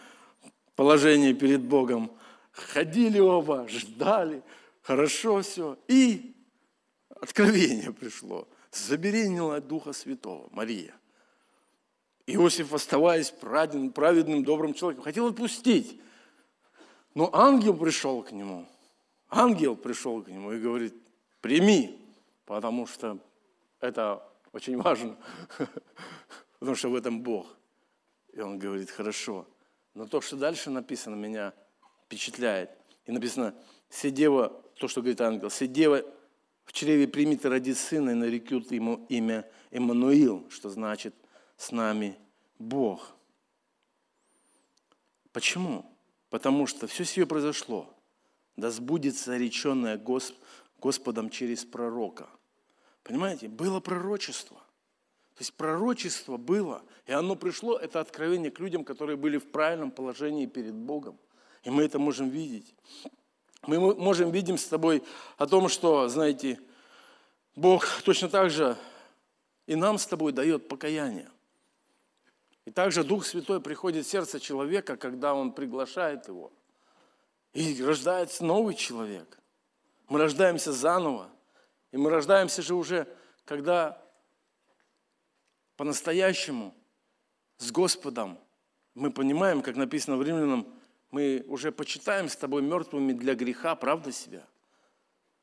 положении 0.74 1.32
перед 1.32 1.62
Богом. 1.62 2.10
Ходили 2.50 3.18
оба, 3.18 3.66
ждали, 3.68 4.42
хорошо 4.88 5.42
все. 5.42 5.78
И 5.86 6.34
откровение 7.20 7.92
пришло. 7.92 8.48
Забеременела 8.72 9.56
от 9.56 9.68
Духа 9.68 9.92
Святого 9.92 10.48
Мария. 10.50 10.94
Иосиф, 12.26 12.72
оставаясь 12.72 13.30
праведным, 13.30 13.92
праведным, 13.92 14.44
добрым 14.44 14.74
человеком, 14.74 15.04
хотел 15.04 15.26
отпустить. 15.26 16.00
Но 17.14 17.30
ангел 17.32 17.76
пришел 17.76 18.22
к 18.22 18.32
нему– 18.32 18.66
ангел 19.30 19.76
пришел 19.76 20.22
к 20.22 20.28
нему 20.28 20.52
и 20.52 20.60
говорит, 20.60 20.94
прими, 21.40 22.00
потому 22.44 22.86
что 22.86 23.18
это 23.80 24.22
очень 24.52 24.76
важно, 24.80 25.16
потому 26.58 26.76
что 26.76 26.88
в 26.88 26.94
этом 26.94 27.22
Бог. 27.22 27.46
И 28.32 28.40
он 28.40 28.58
говорит, 28.58 28.90
хорошо. 28.90 29.46
Но 29.94 30.06
то, 30.06 30.20
что 30.20 30.36
дальше 30.36 30.70
написано, 30.70 31.14
меня 31.14 31.52
впечатляет. 32.04 32.70
И 33.06 33.12
написано, 33.12 33.54
Седева, 33.90 34.52
то, 34.78 34.88
что 34.88 35.00
говорит 35.00 35.20
ангел, 35.20 35.50
Седева 35.50 36.02
в 36.64 36.72
чреве 36.72 37.08
примет 37.08 37.44
и 37.44 37.48
родит 37.48 37.78
сына, 37.78 38.10
и 38.10 38.14
нарекут 38.14 38.70
ему 38.72 39.06
имя 39.08 39.48
Эммануил, 39.70 40.48
что 40.50 40.70
значит 40.70 41.14
«с 41.56 41.72
нами 41.72 42.16
Бог». 42.58 43.14
Почему? 45.32 45.84
Потому 46.30 46.66
что 46.66 46.86
все 46.86 47.04
сие 47.04 47.26
произошло– 47.26 47.94
да 48.58 48.72
сбудется 48.72 49.36
реченное 49.36 49.96
Господом 50.80 51.30
через 51.30 51.64
пророка. 51.64 52.28
Понимаете, 53.04 53.46
было 53.46 53.78
пророчество. 53.78 54.56
То 55.36 55.42
есть 55.42 55.54
пророчество 55.54 56.36
было, 56.36 56.82
и 57.06 57.12
оно 57.12 57.36
пришло, 57.36 57.78
это 57.78 58.00
откровение 58.00 58.50
к 58.50 58.58
людям, 58.58 58.82
которые 58.82 59.16
были 59.16 59.38
в 59.38 59.52
правильном 59.52 59.92
положении 59.92 60.46
перед 60.46 60.74
Богом. 60.74 61.16
И 61.62 61.70
мы 61.70 61.84
это 61.84 62.00
можем 62.00 62.30
видеть. 62.30 62.74
Мы 63.62 63.94
можем 63.94 64.30
видеть 64.30 64.60
с 64.60 64.66
тобой 64.66 65.02
о 65.36 65.46
том, 65.46 65.68
что, 65.68 66.08
знаете, 66.08 66.60
Бог 67.54 67.86
точно 68.04 68.28
так 68.28 68.50
же 68.50 68.76
и 69.66 69.74
нам 69.74 69.98
с 69.98 70.06
тобой 70.06 70.32
дает 70.32 70.68
покаяние. 70.68 71.30
И 72.64 72.70
также 72.70 73.04
Дух 73.04 73.26
Святой 73.26 73.60
приходит 73.60 74.06
в 74.06 74.10
сердце 74.10 74.40
человека, 74.40 74.96
когда 74.96 75.34
он 75.34 75.52
приглашает 75.52 76.28
его. 76.28 76.52
И 77.52 77.82
рождается 77.82 78.44
новый 78.44 78.74
человек. 78.74 79.38
Мы 80.08 80.18
рождаемся 80.18 80.72
заново. 80.72 81.30
И 81.92 81.96
мы 81.96 82.10
рождаемся 82.10 82.62
же 82.62 82.74
уже, 82.74 83.06
когда 83.44 84.00
по-настоящему 85.76 86.74
с 87.56 87.70
Господом 87.70 88.38
мы 88.94 89.10
понимаем, 89.10 89.62
как 89.62 89.76
написано 89.76 90.16
в 90.16 90.22
Римлянам, 90.22 90.66
мы 91.10 91.44
уже 91.48 91.72
почитаем 91.72 92.28
с 92.28 92.36
тобой 92.36 92.62
мертвыми 92.62 93.12
для 93.12 93.34
греха, 93.34 93.74
правда 93.74 94.12
себя, 94.12 94.46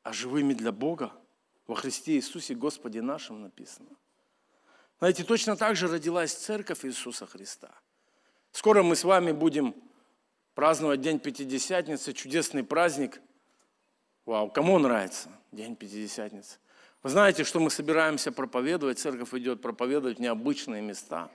а 0.02 0.12
живыми 0.12 0.54
для 0.54 0.72
Бога. 0.72 1.12
Во 1.66 1.74
Христе 1.74 2.12
Иисусе 2.12 2.54
Господе 2.54 3.02
нашим 3.02 3.42
написано. 3.42 3.88
Знаете, 4.98 5.24
точно 5.24 5.56
так 5.56 5.76
же 5.76 5.88
родилась 5.88 6.32
церковь 6.32 6.84
Иисуса 6.84 7.26
Христа. 7.26 7.70
Скоро 8.52 8.82
мы 8.82 8.94
с 8.94 9.04
вами 9.04 9.32
будем 9.32 9.74
праздновать 10.54 11.00
День 11.00 11.18
Пятидесятницы, 11.18 12.12
чудесный 12.12 12.62
праздник. 12.62 13.20
Вау, 14.24 14.48
кому 14.48 14.78
нравится 14.78 15.28
День 15.50 15.76
Пятидесятницы? 15.76 16.58
Вы 17.02 17.10
знаете, 17.10 17.44
что 17.44 17.60
мы 17.60 17.70
собираемся 17.70 18.32
проповедовать, 18.32 18.98
церковь 18.98 19.34
идет 19.34 19.60
проповедовать 19.60 20.18
в 20.18 20.20
необычные 20.20 20.82
места. 20.82 21.30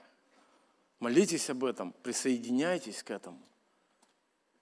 Молитесь 0.98 1.48
об 1.50 1.64
этом, 1.64 1.92
присоединяйтесь 2.02 3.02
к 3.02 3.10
этому. 3.10 3.38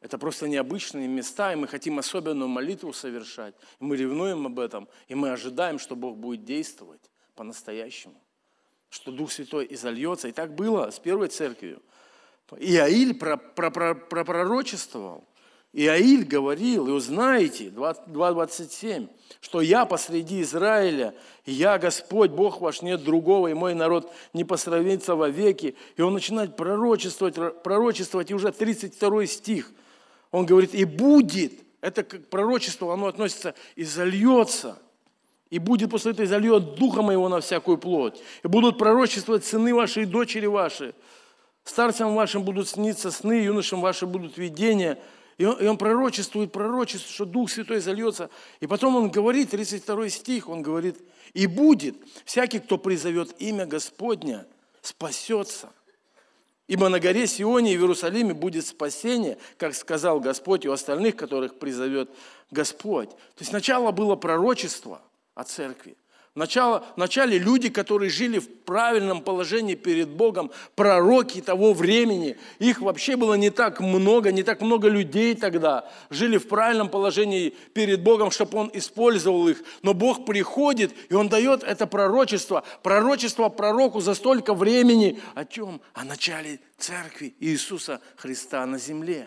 Это 0.00 0.16
просто 0.16 0.48
необычные 0.48 1.08
места, 1.08 1.52
и 1.52 1.56
мы 1.56 1.68
хотим 1.68 1.98
особенную 1.98 2.48
молитву 2.48 2.92
совершать. 2.92 3.54
И 3.80 3.84
мы 3.84 3.96
ревнуем 3.96 4.46
об 4.46 4.58
этом, 4.58 4.88
и 5.08 5.14
мы 5.14 5.30
ожидаем, 5.30 5.78
что 5.78 5.94
Бог 5.94 6.16
будет 6.16 6.44
действовать 6.44 7.10
по-настоящему. 7.34 8.20
Что 8.88 9.12
Дух 9.12 9.30
Святой 9.30 9.66
изольется. 9.70 10.28
И 10.28 10.32
так 10.32 10.54
было 10.54 10.90
с 10.90 10.98
первой 10.98 11.28
церковью. 11.28 11.82
Иаиль 12.58 13.14
пророчествовал. 13.14 15.24
Иаиль 15.72 16.24
говорил, 16.24 16.88
и 16.88 16.90
узнаете, 16.90 17.66
2.27, 17.66 19.08
что 19.40 19.60
я 19.60 19.84
посреди 19.84 20.42
Израиля, 20.42 21.14
я 21.46 21.78
Господь, 21.78 22.32
Бог 22.32 22.60
ваш, 22.60 22.82
нет 22.82 23.04
другого, 23.04 23.48
и 23.48 23.54
мой 23.54 23.74
народ 23.74 24.12
не 24.32 24.42
посравнится 24.42 25.14
во 25.14 25.28
веки. 25.28 25.76
И 25.96 26.02
он 26.02 26.14
начинает 26.14 26.56
пророчествовать, 26.56 27.62
пророчествовать, 27.62 28.32
и 28.32 28.34
уже 28.34 28.50
32 28.50 29.26
стих. 29.26 29.70
Он 30.30 30.46
говорит, 30.46 30.74
и 30.74 30.84
будет, 30.84 31.52
это 31.80 32.02
как 32.02 32.28
пророчество, 32.28 32.92
оно 32.92 33.06
относится, 33.06 33.54
и 33.74 33.84
зальется, 33.84 34.78
и 35.50 35.58
будет 35.58 35.90
после 35.90 36.12
этого, 36.12 36.24
и 36.24 36.28
зальет 36.28 36.74
духа 36.76 37.02
моего 37.02 37.28
на 37.28 37.40
всякую 37.40 37.78
плоть. 37.78 38.22
И 38.44 38.48
будут 38.48 38.78
пророчествовать 38.78 39.44
сыны 39.44 39.74
ваши 39.74 40.02
и 40.02 40.06
дочери 40.06 40.46
ваши. 40.46 40.94
Старцам 41.64 42.14
вашим 42.14 42.44
будут 42.44 42.68
сниться 42.68 43.10
сны, 43.10 43.42
юношам 43.42 43.80
вашим 43.80 44.10
будут 44.10 44.38
видения. 44.38 44.98
И 45.38 45.44
он, 45.44 45.56
и 45.56 45.66
он 45.66 45.76
пророчествует, 45.78 46.52
пророчествует, 46.52 47.14
что 47.14 47.24
Дух 47.24 47.50
Святой 47.50 47.80
зальется. 47.80 48.30
И 48.60 48.66
потом 48.66 48.94
он 48.96 49.10
говорит, 49.10 49.50
32 49.50 50.08
стих, 50.10 50.48
он 50.48 50.62
говорит, 50.62 50.98
«И 51.32 51.46
будет 51.46 51.96
всякий, 52.24 52.60
кто 52.60 52.78
призовет 52.78 53.34
имя 53.40 53.66
Господня, 53.66 54.46
спасется. 54.82 55.72
Ибо 56.70 56.88
на 56.88 57.00
горе 57.00 57.26
Сионе 57.26 57.74
и 57.74 57.76
в 57.76 57.80
Иерусалиме 57.80 58.32
будет 58.32 58.64
спасение, 58.64 59.38
как 59.56 59.74
сказал 59.74 60.20
Господь, 60.20 60.64
и 60.64 60.68
у 60.68 60.72
остальных, 60.72 61.16
которых 61.16 61.58
призовет 61.58 62.08
Господь». 62.52 63.10
То 63.10 63.40
есть 63.40 63.50
сначала 63.50 63.90
было 63.90 64.14
пророчество 64.14 65.02
о 65.34 65.42
церкви. 65.42 65.96
Начало, 66.36 66.86
вначале 66.94 67.38
люди, 67.38 67.70
которые 67.70 68.08
жили 68.08 68.38
в 68.38 68.48
правильном 68.62 69.20
положении 69.20 69.74
перед 69.74 70.10
Богом, 70.10 70.52
пророки 70.76 71.40
того 71.40 71.72
времени, 71.72 72.36
их 72.60 72.80
вообще 72.80 73.16
было 73.16 73.34
не 73.34 73.50
так 73.50 73.80
много, 73.80 74.30
не 74.30 74.44
так 74.44 74.60
много 74.60 74.86
людей 74.86 75.34
тогда, 75.34 75.90
жили 76.08 76.36
в 76.36 76.46
правильном 76.46 76.88
положении 76.88 77.50
перед 77.74 78.04
Богом, 78.04 78.30
чтобы 78.30 78.58
Он 78.58 78.70
использовал 78.72 79.48
их. 79.48 79.64
Но 79.82 79.92
Бог 79.92 80.24
приходит, 80.24 80.94
и 81.08 81.14
Он 81.14 81.28
дает 81.28 81.64
это 81.64 81.88
пророчество, 81.88 82.62
пророчество 82.84 83.48
пророку 83.48 84.00
за 84.00 84.14
столько 84.14 84.54
времени. 84.54 85.20
О 85.34 85.44
чем? 85.44 85.80
О 85.94 86.04
начале 86.04 86.60
церкви 86.78 87.34
Иисуса 87.40 88.00
Христа 88.14 88.64
на 88.66 88.78
земле. 88.78 89.26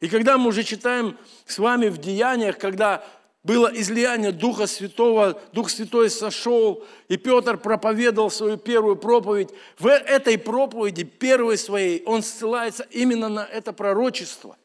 И 0.00 0.08
когда 0.08 0.38
мы 0.38 0.48
уже 0.48 0.62
читаем 0.62 1.16
с 1.46 1.58
вами 1.58 1.88
в 1.88 1.98
Деяниях, 1.98 2.58
когда 2.58 3.04
было 3.44 3.70
излияние 3.72 4.32
Духа 4.32 4.66
Святого, 4.66 5.40
Дух 5.52 5.70
Святой 5.70 6.10
сошел, 6.10 6.84
и 7.08 7.16
Петр 7.16 7.56
проповедовал 7.56 8.30
свою 8.30 8.56
первую 8.56 8.96
проповедь. 8.96 9.50
В 9.78 9.86
этой 9.86 10.38
проповеди, 10.38 11.04
первой 11.04 11.56
своей, 11.56 12.02
он 12.04 12.22
ссылается 12.22 12.86
именно 12.90 13.28
на 13.28 13.44
это 13.44 13.72
пророчество. 13.72 14.56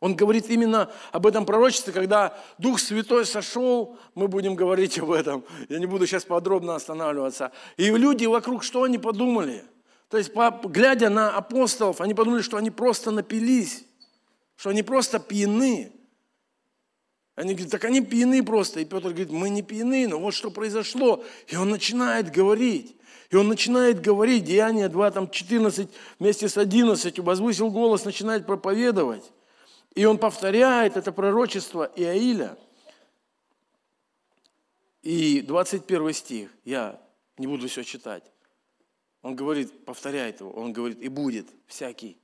Он 0.00 0.16
говорит 0.16 0.48
именно 0.48 0.90
об 1.12 1.26
этом 1.26 1.44
пророчестве, 1.44 1.92
когда 1.92 2.36
Дух 2.56 2.80
Святой 2.80 3.26
сошел, 3.26 3.98
мы 4.14 4.28
будем 4.28 4.54
говорить 4.54 4.98
об 4.98 5.10
этом. 5.10 5.44
Я 5.68 5.78
не 5.78 5.84
буду 5.84 6.06
сейчас 6.06 6.24
подробно 6.24 6.74
останавливаться. 6.74 7.52
И 7.76 7.90
люди 7.90 8.24
вокруг, 8.24 8.64
что 8.64 8.82
они 8.84 8.96
подумали? 8.96 9.62
То 10.08 10.16
есть, 10.16 10.32
глядя 10.64 11.10
на 11.10 11.36
апостолов, 11.36 12.00
они 12.00 12.14
подумали, 12.14 12.40
что 12.40 12.56
они 12.56 12.70
просто 12.70 13.10
напились, 13.10 13.84
что 14.56 14.70
они 14.70 14.82
просто 14.82 15.18
пьяны. 15.18 15.92
Они 17.36 17.54
говорят, 17.54 17.70
так 17.70 17.84
они 17.84 18.00
пьяны 18.00 18.42
просто. 18.42 18.80
И 18.80 18.84
Петр 18.84 19.08
говорит, 19.08 19.30
мы 19.30 19.48
не 19.50 19.62
пьяны, 19.62 20.08
но 20.08 20.18
вот 20.18 20.34
что 20.34 20.50
произошло. 20.50 21.24
И 21.48 21.56
он 21.56 21.70
начинает 21.70 22.30
говорить. 22.30 22.96
И 23.30 23.36
он 23.36 23.48
начинает 23.48 24.00
говорить, 24.00 24.44
Деяние 24.44 24.88
2, 24.88 25.10
там 25.12 25.30
14 25.30 25.88
вместе 26.18 26.48
с 26.48 26.58
11, 26.58 27.18
возвысил 27.20 27.70
голос, 27.70 28.04
начинает 28.04 28.44
проповедовать. 28.44 29.30
И 29.94 30.04
он 30.04 30.18
повторяет 30.18 30.96
это 30.96 31.12
пророчество 31.12 31.90
Иаиля. 31.96 32.58
И 35.02 35.40
21 35.40 36.12
стих, 36.12 36.50
я 36.64 37.00
не 37.38 37.46
буду 37.46 37.68
все 37.68 37.84
читать. 37.84 38.24
Он 39.22 39.36
говорит, 39.36 39.84
повторяет 39.84 40.40
его, 40.40 40.50
он 40.50 40.72
говорит, 40.72 41.00
и 41.00 41.08
будет 41.08 41.46
всякий, 41.66 42.18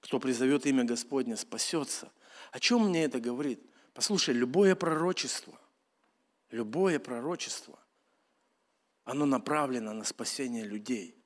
кто 0.00 0.18
призовет 0.18 0.66
имя 0.66 0.84
Господня, 0.84 1.36
спасется. 1.36 2.12
О 2.52 2.60
чем 2.60 2.88
мне 2.88 3.04
это 3.04 3.20
говорит? 3.20 3.60
Послушай, 3.94 4.34
любое 4.34 4.74
пророчество, 4.74 5.58
любое 6.50 6.98
пророчество, 6.98 7.78
оно 9.04 9.24
направлено 9.24 9.92
на 9.92 10.04
спасение 10.04 10.64
людей. 10.64 11.16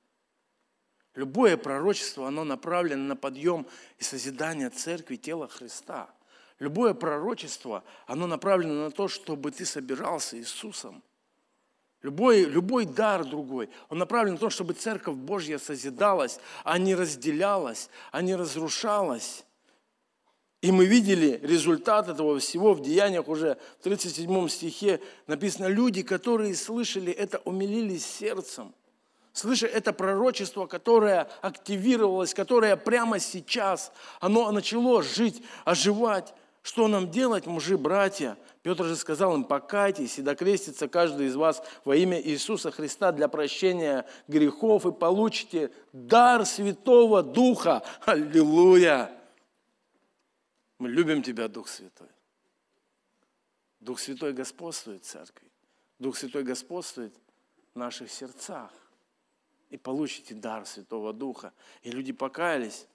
Любое 1.14 1.56
пророчество, 1.56 2.28
оно 2.28 2.44
направлено 2.44 3.02
на 3.02 3.16
подъем 3.16 3.66
и 3.96 4.04
созидание 4.04 4.68
церкви, 4.68 5.16
тела 5.16 5.48
Христа. 5.48 6.10
Любое 6.58 6.92
пророчество, 6.92 7.82
оно 8.06 8.26
направлено 8.26 8.84
на 8.84 8.90
то, 8.90 9.08
чтобы 9.08 9.50
ты 9.50 9.64
собирался 9.64 10.36
Иисусом. 10.36 11.02
Любой, 12.02 12.44
любой 12.44 12.84
дар 12.84 13.24
другой, 13.24 13.70
он 13.88 13.98
направлен 13.98 14.34
на 14.34 14.38
то, 14.38 14.50
чтобы 14.50 14.74
Церковь 14.74 15.16
Божья 15.16 15.58
созидалась, 15.58 16.38
а 16.62 16.78
не 16.78 16.94
разделялась, 16.94 17.90
а 18.12 18.22
не 18.22 18.36
разрушалась. 18.36 19.44
И 20.60 20.72
мы 20.72 20.86
видели 20.86 21.38
результат 21.42 22.08
этого 22.08 22.38
всего 22.40 22.74
в 22.74 22.82
Деяниях 22.82 23.28
уже 23.28 23.58
в 23.78 23.84
37 23.84 24.48
стихе 24.48 25.00
написано, 25.28 25.66
люди, 25.66 26.02
которые 26.02 26.54
слышали 26.56 27.12
это, 27.12 27.38
умилились 27.44 28.04
сердцем. 28.04 28.74
Слыша 29.32 29.68
это 29.68 29.92
пророчество, 29.92 30.66
которое 30.66 31.28
активировалось, 31.42 32.34
которое 32.34 32.74
прямо 32.74 33.20
сейчас, 33.20 33.92
оно 34.18 34.50
начало 34.50 35.02
жить, 35.02 35.42
оживать. 35.64 36.34
Что 36.62 36.88
нам 36.88 37.08
делать, 37.08 37.46
мужи, 37.46 37.78
братья? 37.78 38.36
Петр 38.62 38.84
же 38.84 38.96
сказал 38.96 39.36
им, 39.36 39.44
покайтесь 39.44 40.18
и 40.18 40.22
докрестится 40.22 40.88
каждый 40.88 41.28
из 41.28 41.36
вас 41.36 41.62
во 41.84 41.94
имя 41.94 42.20
Иисуса 42.20 42.72
Христа 42.72 43.12
для 43.12 43.28
прощения 43.28 44.04
грехов 44.26 44.84
и 44.86 44.92
получите 44.92 45.70
дар 45.92 46.44
Святого 46.44 47.22
Духа. 47.22 47.84
Аллилуйя! 48.04 49.17
Мы 50.78 50.88
любим 50.88 51.22
Тебя, 51.22 51.48
Дух 51.48 51.68
Святой. 51.68 52.08
Дух 53.80 53.98
Святой 53.98 54.32
господствует 54.32 55.04
в 55.04 55.06
церкви. 55.06 55.48
Дух 55.98 56.16
Святой 56.16 56.44
господствует 56.44 57.14
в 57.74 57.78
наших 57.78 58.10
сердцах. 58.10 58.70
И 59.70 59.76
получите 59.76 60.34
дар 60.34 60.66
Святого 60.66 61.12
Духа. 61.12 61.52
И 61.82 61.90
люди 61.90 62.12
покаялись. 62.12 62.86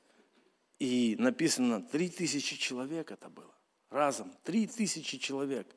И 0.80 1.16
написано, 1.20 1.82
три 1.82 2.10
тысячи 2.10 2.58
человек 2.58 3.12
это 3.12 3.30
было. 3.30 3.54
Разом. 3.90 4.34
Три 4.44 4.66
тысячи 4.66 5.18
человек. 5.18 5.68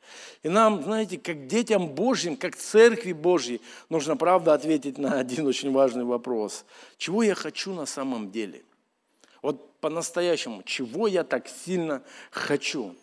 И 0.43 0.49
нам, 0.49 0.83
знаете, 0.83 1.19
как 1.19 1.47
детям 1.49 1.89
Божьим, 1.95 2.37
как 2.37 2.57
церкви 2.57 3.13
Божьей, 3.13 3.61
нужно, 3.91 4.17
правда, 4.17 4.55
ответить 4.55 4.97
на 4.97 5.19
один 5.19 5.47
очень 5.47 5.71
важный 5.71 6.05
вопрос. 6.05 6.65
Чего 6.97 7.23
я 7.23 7.35
хочу 7.35 7.75
на 7.75 7.85
самом 7.85 8.31
деле? 8.31 8.65
Вот 9.47 9.79
по-настоящему, 9.79 10.65
чего 10.65 11.07
я 11.07 11.23
так 11.23 11.47
сильно 11.47 12.03
хочу? 12.33 12.97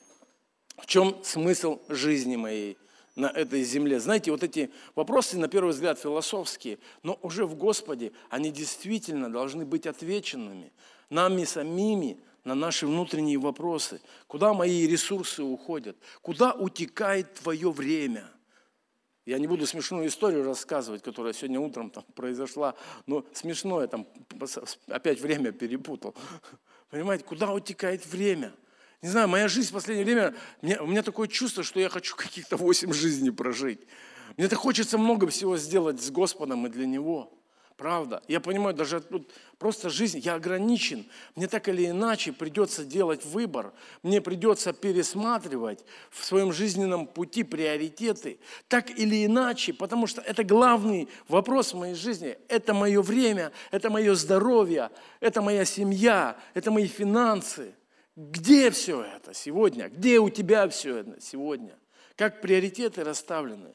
В 0.76 0.86
чем 0.86 1.24
смысл 1.24 1.80
жизни 1.88 2.36
моей 2.36 2.78
на 3.16 3.28
этой 3.28 3.64
земле? 3.64 3.98
Знаете, 4.02 4.30
вот 4.30 4.44
эти 4.44 4.70
вопросы, 4.94 5.38
на 5.38 5.48
первый 5.48 5.70
взгляд, 5.70 5.98
философские, 5.98 6.80
но 7.02 7.18
уже 7.22 7.46
в 7.46 7.56
Господе 7.56 8.12
они 8.30 8.52
действительно 8.52 9.32
должны 9.32 9.66
быть 9.66 9.88
отвеченными 9.88 10.74
нами 11.10 11.46
самими 11.46 12.20
на 12.44 12.56
наши 12.56 12.88
внутренние 12.88 13.38
вопросы. 13.38 14.02
Куда 14.28 14.54
мои 14.54 14.86
ресурсы 14.86 15.44
уходят? 15.44 15.96
Куда 16.22 16.52
утекает 16.52 17.36
твое 17.36 17.72
время? 17.72 18.30
Я 19.26 19.40
не 19.40 19.48
буду 19.48 19.66
смешную 19.66 20.08
историю 20.08 20.44
рассказывать, 20.44 21.02
которая 21.02 21.34
сегодня 21.34 21.60
утром 21.60 21.90
там 21.90 22.04
произошла, 22.14 22.76
но 23.06 23.26
смешное, 23.34 23.88
там 23.88 24.06
опять 24.88 25.22
время 25.22 25.52
перепутал. 25.54 26.14
Понимаете, 26.90 27.24
куда 27.24 27.52
утекает 27.52 28.06
время? 28.06 28.54
Не 29.02 29.10
знаю, 29.10 29.28
моя 29.28 29.48
жизнь 29.48 29.70
в 29.70 29.74
последнее 29.74 30.06
время, 30.06 30.36
мне, 30.62 30.80
у 30.80 30.88
меня 30.88 31.04
такое 31.04 31.28
чувство, 31.28 31.64
что 31.64 31.80
я 31.80 31.90
хочу 31.90 32.16
каких-то 32.16 32.58
восемь 32.58 32.94
жизней 32.94 33.32
прожить. 33.32 33.82
Мне 34.38 34.48
так 34.48 34.60
хочется 34.60 34.98
много 34.98 35.28
всего 35.28 35.58
сделать 35.58 36.02
с 36.02 36.10
Господом 36.10 36.66
и 36.68 36.70
для 36.70 36.86
Него. 36.86 37.32
Правда. 37.78 38.22
Я 38.28 38.40
понимаю, 38.40 38.76
даже 38.76 39.02
тут 39.02 39.32
просто 39.58 39.90
жизнь, 39.90 40.20
я 40.20 40.36
ограничен. 40.36 41.06
Мне 41.36 41.48
так 41.48 41.68
или 41.68 41.88
иначе 41.88 42.32
придется 42.32 42.86
делать 42.86 43.26
выбор. 43.26 43.74
Мне 44.04 44.22
придется 44.22 44.74
пересматривать 44.74 45.84
в 46.12 46.24
своем 46.24 46.54
жизненном 46.54 47.08
пути 47.08 47.44
приоритеты. 47.44 48.40
Так 48.68 48.92
или 48.92 49.26
иначе, 49.26 49.74
потому 49.74 50.06
что 50.06 50.22
это 50.22 50.44
главный 50.44 51.10
вопрос 51.28 51.74
в 51.74 51.78
моей 51.78 51.96
жизни. 51.96 52.38
Это 52.48 52.74
мое 52.74 53.02
время, 53.02 53.52
это 53.72 53.90
мое 53.90 54.14
здоровье, 54.14 54.92
это 55.20 55.42
моя 55.42 55.66
семья, 55.66 56.38
это 56.54 56.70
мои 56.70 56.88
финансы. 56.88 57.74
Где 58.16 58.70
все 58.70 59.02
это 59.04 59.34
сегодня? 59.34 59.90
Где 59.90 60.20
у 60.20 60.30
тебя 60.30 60.70
все 60.70 60.98
это 60.98 61.20
сегодня? 61.20 61.76
Как 62.16 62.42
приоритеты 62.42 63.04
расставлены? 63.04 63.74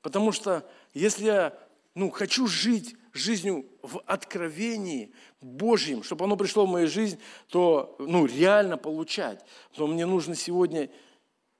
Потому 0.00 0.32
что 0.32 0.66
если 0.94 1.24
я 1.26 1.58
ну, 1.96 2.10
хочу 2.10 2.46
жить 2.46 2.94
жизнью 3.16 3.66
в 3.82 3.98
откровении 4.06 5.12
Божьем, 5.40 6.02
чтобы 6.02 6.24
оно 6.24 6.36
пришло 6.36 6.66
в 6.66 6.70
мою 6.70 6.88
жизнь, 6.88 7.18
то 7.48 7.96
ну, 7.98 8.26
реально 8.26 8.76
получать. 8.76 9.44
То 9.72 9.86
мне 9.86 10.06
нужно 10.06 10.34
сегодня 10.34 10.90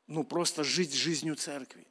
ну, 0.06 0.24
просто 0.24 0.64
жить 0.64 0.94
жизнью 0.94 1.36
церкви. 1.36 1.86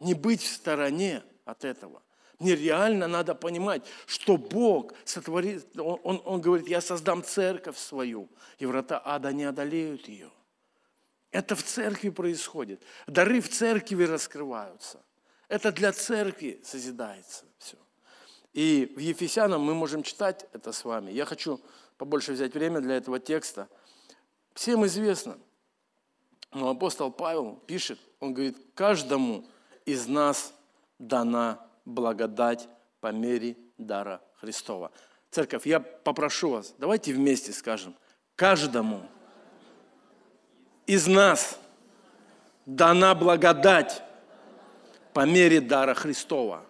Не 0.00 0.14
быть 0.14 0.42
в 0.42 0.52
стороне 0.52 1.22
от 1.44 1.64
этого. 1.64 2.02
Мне 2.38 2.56
реально 2.56 3.06
надо 3.06 3.34
понимать, 3.34 3.86
что 4.06 4.36
Бог 4.36 4.92
сотворит, 5.04 5.66
Он, 5.78 6.00
он, 6.02 6.22
он 6.24 6.40
говорит, 6.40 6.68
я 6.68 6.80
создам 6.80 7.22
церковь 7.22 7.78
свою, 7.78 8.28
и 8.58 8.66
врата 8.66 9.00
ада 9.04 9.32
не 9.32 9.44
одолеют 9.44 10.08
ее. 10.08 10.30
Это 11.30 11.56
в 11.56 11.62
церкви 11.62 12.10
происходит. 12.10 12.82
Дары 13.06 13.40
в 13.40 13.48
церкви 13.48 14.04
раскрываются. 14.04 15.02
Это 15.48 15.72
для 15.72 15.92
церкви 15.92 16.60
созидается 16.64 17.44
все. 17.58 17.76
И 18.54 18.92
в 18.96 19.00
Ефесянам 19.00 19.60
мы 19.62 19.74
можем 19.74 20.02
читать 20.04 20.46
это 20.52 20.72
с 20.72 20.84
вами. 20.84 21.10
Я 21.10 21.26
хочу 21.26 21.60
побольше 21.98 22.32
взять 22.32 22.54
время 22.54 22.80
для 22.80 22.96
этого 22.96 23.18
текста. 23.18 23.68
Всем 24.54 24.86
известно, 24.86 25.36
но 26.52 26.70
апостол 26.70 27.10
Павел 27.10 27.56
пишет, 27.66 27.98
он 28.20 28.32
говорит, 28.32 28.56
каждому 28.76 29.44
из 29.84 30.06
нас 30.06 30.54
дана 31.00 31.66
благодать 31.84 32.68
по 33.00 33.10
мере 33.10 33.56
дара 33.76 34.22
Христова. 34.36 34.92
Церковь, 35.30 35.66
я 35.66 35.80
попрошу 35.80 36.50
вас, 36.50 36.74
давайте 36.78 37.12
вместе 37.12 37.52
скажем, 37.52 37.96
каждому 38.36 39.02
из 40.86 41.08
нас 41.08 41.58
дана 42.66 43.16
благодать 43.16 44.02
по 45.12 45.26
мере 45.26 45.60
дара 45.60 45.94
Христова. 45.94 46.64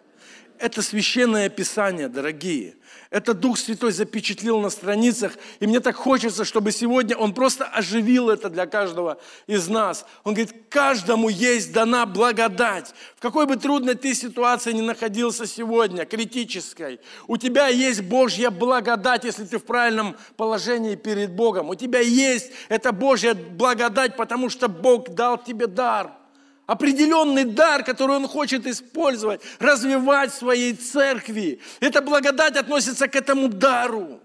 Это 0.65 0.81
священное 0.81 1.51
писание, 1.51 2.09
дорогие. 2.09 2.77
Это 3.11 3.35
Дух 3.35 3.59
Святой 3.59 3.93
запечатлил 3.93 4.61
на 4.61 4.71
страницах. 4.71 5.35
И 5.61 5.67
мне 5.67 5.79
так 5.79 5.95
хочется, 5.95 6.47
чтобы 6.47 6.73
сегодня 6.73 7.19
Он 7.19 7.35
просто 7.35 7.67
оживил 7.67 8.31
это 8.31 8.49
для 8.49 8.65
каждого 8.65 9.21
из 9.47 9.69
нас. 9.69 10.07
Он 10.23 10.33
говорит, 10.33 10.55
каждому 10.71 11.29
есть 11.29 11.71
дана 11.75 12.07
благодать. 12.07 12.95
В 13.15 13.21
какой 13.21 13.45
бы 13.45 13.57
трудной 13.57 13.95
ты 13.95 14.15
ситуации 14.15 14.73
ни 14.73 14.81
находился 14.81 15.47
сегодня, 15.47 16.07
критической, 16.07 16.99
у 17.27 17.37
тебя 17.37 17.69
есть 17.69 18.01
Божья 18.01 18.49
благодать, 18.49 19.25
если 19.25 19.45
ты 19.45 19.59
в 19.59 19.65
правильном 19.67 20.17
положении 20.39 20.95
перед 20.95 21.31
Богом. 21.31 21.69
У 21.69 21.75
тебя 21.75 22.01
есть 22.01 22.51
эта 22.71 22.91
Божья 22.91 23.35
благодать, 23.35 24.17
потому 24.17 24.49
что 24.49 24.69
Бог 24.69 25.11
дал 25.11 25.37
тебе 25.37 25.67
дар– 25.67 26.11
определенный 26.67 27.45
дар, 27.45 27.85
который 27.85 28.17
он 28.17 28.29
хочет 28.29 28.67
использовать, 28.67 29.41
развивать 29.59 30.33
в 30.33 30.39
своей 30.39 30.75
церкви. 30.75 31.61
Эта 31.81 32.01
благодать 32.01 32.57
относится 32.57 33.09
к 33.09 33.17
этому 33.17 33.49
дару. 33.49 34.21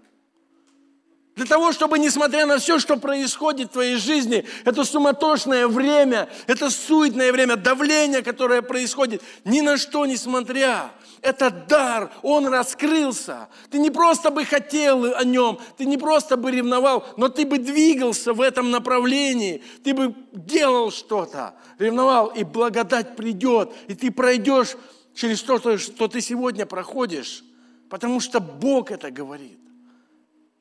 Для 1.40 1.46
того, 1.46 1.72
чтобы, 1.72 1.98
несмотря 1.98 2.44
на 2.44 2.58
все, 2.58 2.78
что 2.78 2.98
происходит 2.98 3.70
в 3.70 3.72
твоей 3.72 3.96
жизни, 3.96 4.44
это 4.66 4.84
суматошное 4.84 5.68
время, 5.68 6.28
это 6.46 6.68
суетное 6.68 7.32
время, 7.32 7.56
давление, 7.56 8.20
которое 8.20 8.60
происходит, 8.60 9.22
ни 9.46 9.62
на 9.62 9.78
что 9.78 10.04
не 10.04 10.18
смотря, 10.18 10.90
этот 11.22 11.66
дар, 11.66 12.10
он 12.20 12.46
раскрылся. 12.46 13.48
Ты 13.70 13.78
не 13.78 13.90
просто 13.90 14.30
бы 14.30 14.44
хотел 14.44 15.16
о 15.16 15.24
нем, 15.24 15.58
ты 15.78 15.86
не 15.86 15.96
просто 15.96 16.36
бы 16.36 16.50
ревновал, 16.50 17.06
но 17.16 17.30
ты 17.30 17.46
бы 17.46 17.56
двигался 17.56 18.34
в 18.34 18.42
этом 18.42 18.70
направлении, 18.70 19.62
ты 19.82 19.94
бы 19.94 20.14
делал 20.34 20.90
что-то, 20.90 21.54
ревновал, 21.78 22.26
и 22.26 22.44
благодать 22.44 23.16
придет, 23.16 23.72
и 23.88 23.94
ты 23.94 24.10
пройдешь 24.10 24.76
через 25.14 25.40
то, 25.40 25.78
что 25.78 26.06
ты 26.06 26.20
сегодня 26.20 26.66
проходишь, 26.66 27.42
потому 27.88 28.20
что 28.20 28.40
Бог 28.40 28.90
это 28.90 29.10
говорит. 29.10 29.59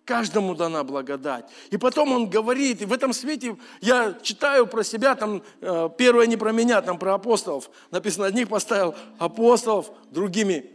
Каждому 0.10 0.56
дана 0.56 0.84
благодать. 0.84 1.45
И 1.69 1.78
потом 1.78 2.12
он 2.12 2.32
говорит, 2.32 2.82
и 2.82 2.86
в 2.86 2.93
этом 2.93 3.13
свете 3.13 3.56
я 3.80 4.17
читаю 4.24 4.65
про 4.65 4.84
себя, 4.84 5.13
там 5.13 5.43
э, 5.62 5.89
первое 6.00 6.26
не 6.26 6.36
про 6.36 6.52
меня, 6.52 6.82
там 6.82 6.98
про 6.98 7.13
апостолов. 7.13 7.69
Написано, 7.91 8.26
одних 8.26 8.50
поставил 8.50 8.95
апостолов, 9.19 9.91
другими 10.10 10.72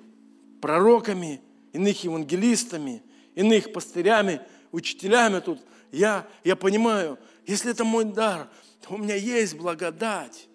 пророками, 0.63 1.41
иных 1.73 2.05
евангелистами, 2.05 3.03
иных 3.35 3.73
пастырями, 3.73 4.41
учителями 4.71 5.41
тут. 5.41 5.59
Я, 5.91 6.29
я 6.45 6.55
понимаю, 6.55 7.19
если 7.45 7.73
это 7.73 7.83
мой 7.83 8.05
дар, 8.05 8.47
то 8.87 8.95
у 8.95 8.99
меня 8.99 9.17
есть 9.17 9.57
благодать. 9.57 10.47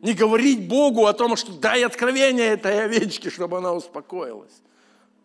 Не 0.00 0.14
говорить 0.14 0.68
Богу 0.68 1.04
о 1.04 1.12
том, 1.12 1.36
что 1.36 1.52
дай 1.52 1.84
откровение 1.84 2.46
этой 2.46 2.82
овечке, 2.82 3.28
чтобы 3.28 3.58
она 3.58 3.74
успокоилась. 3.74 4.62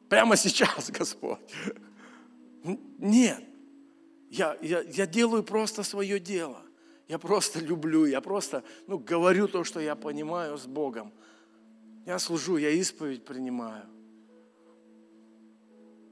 прямо 0.10 0.36
сейчас, 0.36 0.89
Господь. 1.00 1.39
Нет, 2.63 3.43
я, 4.30 4.58
я, 4.62 4.82
я 4.82 5.08
делаю 5.08 5.43
просто 5.43 5.84
свое 5.84 6.19
дело. 6.19 6.62
Я 7.08 7.17
просто 7.17 7.60
люблю, 7.65 8.06
я 8.06 8.22
просто 8.22 8.63
ну, 8.88 8.98
говорю 9.00 9.48
то, 9.48 9.63
что 9.63 9.80
я 9.80 9.95
понимаю 9.95 10.58
с 10.58 10.65
Богом. 10.65 11.12
Я 12.06 12.19
служу, 12.19 12.58
я 12.58 12.69
исповедь 12.69 13.26
принимаю. 13.26 13.86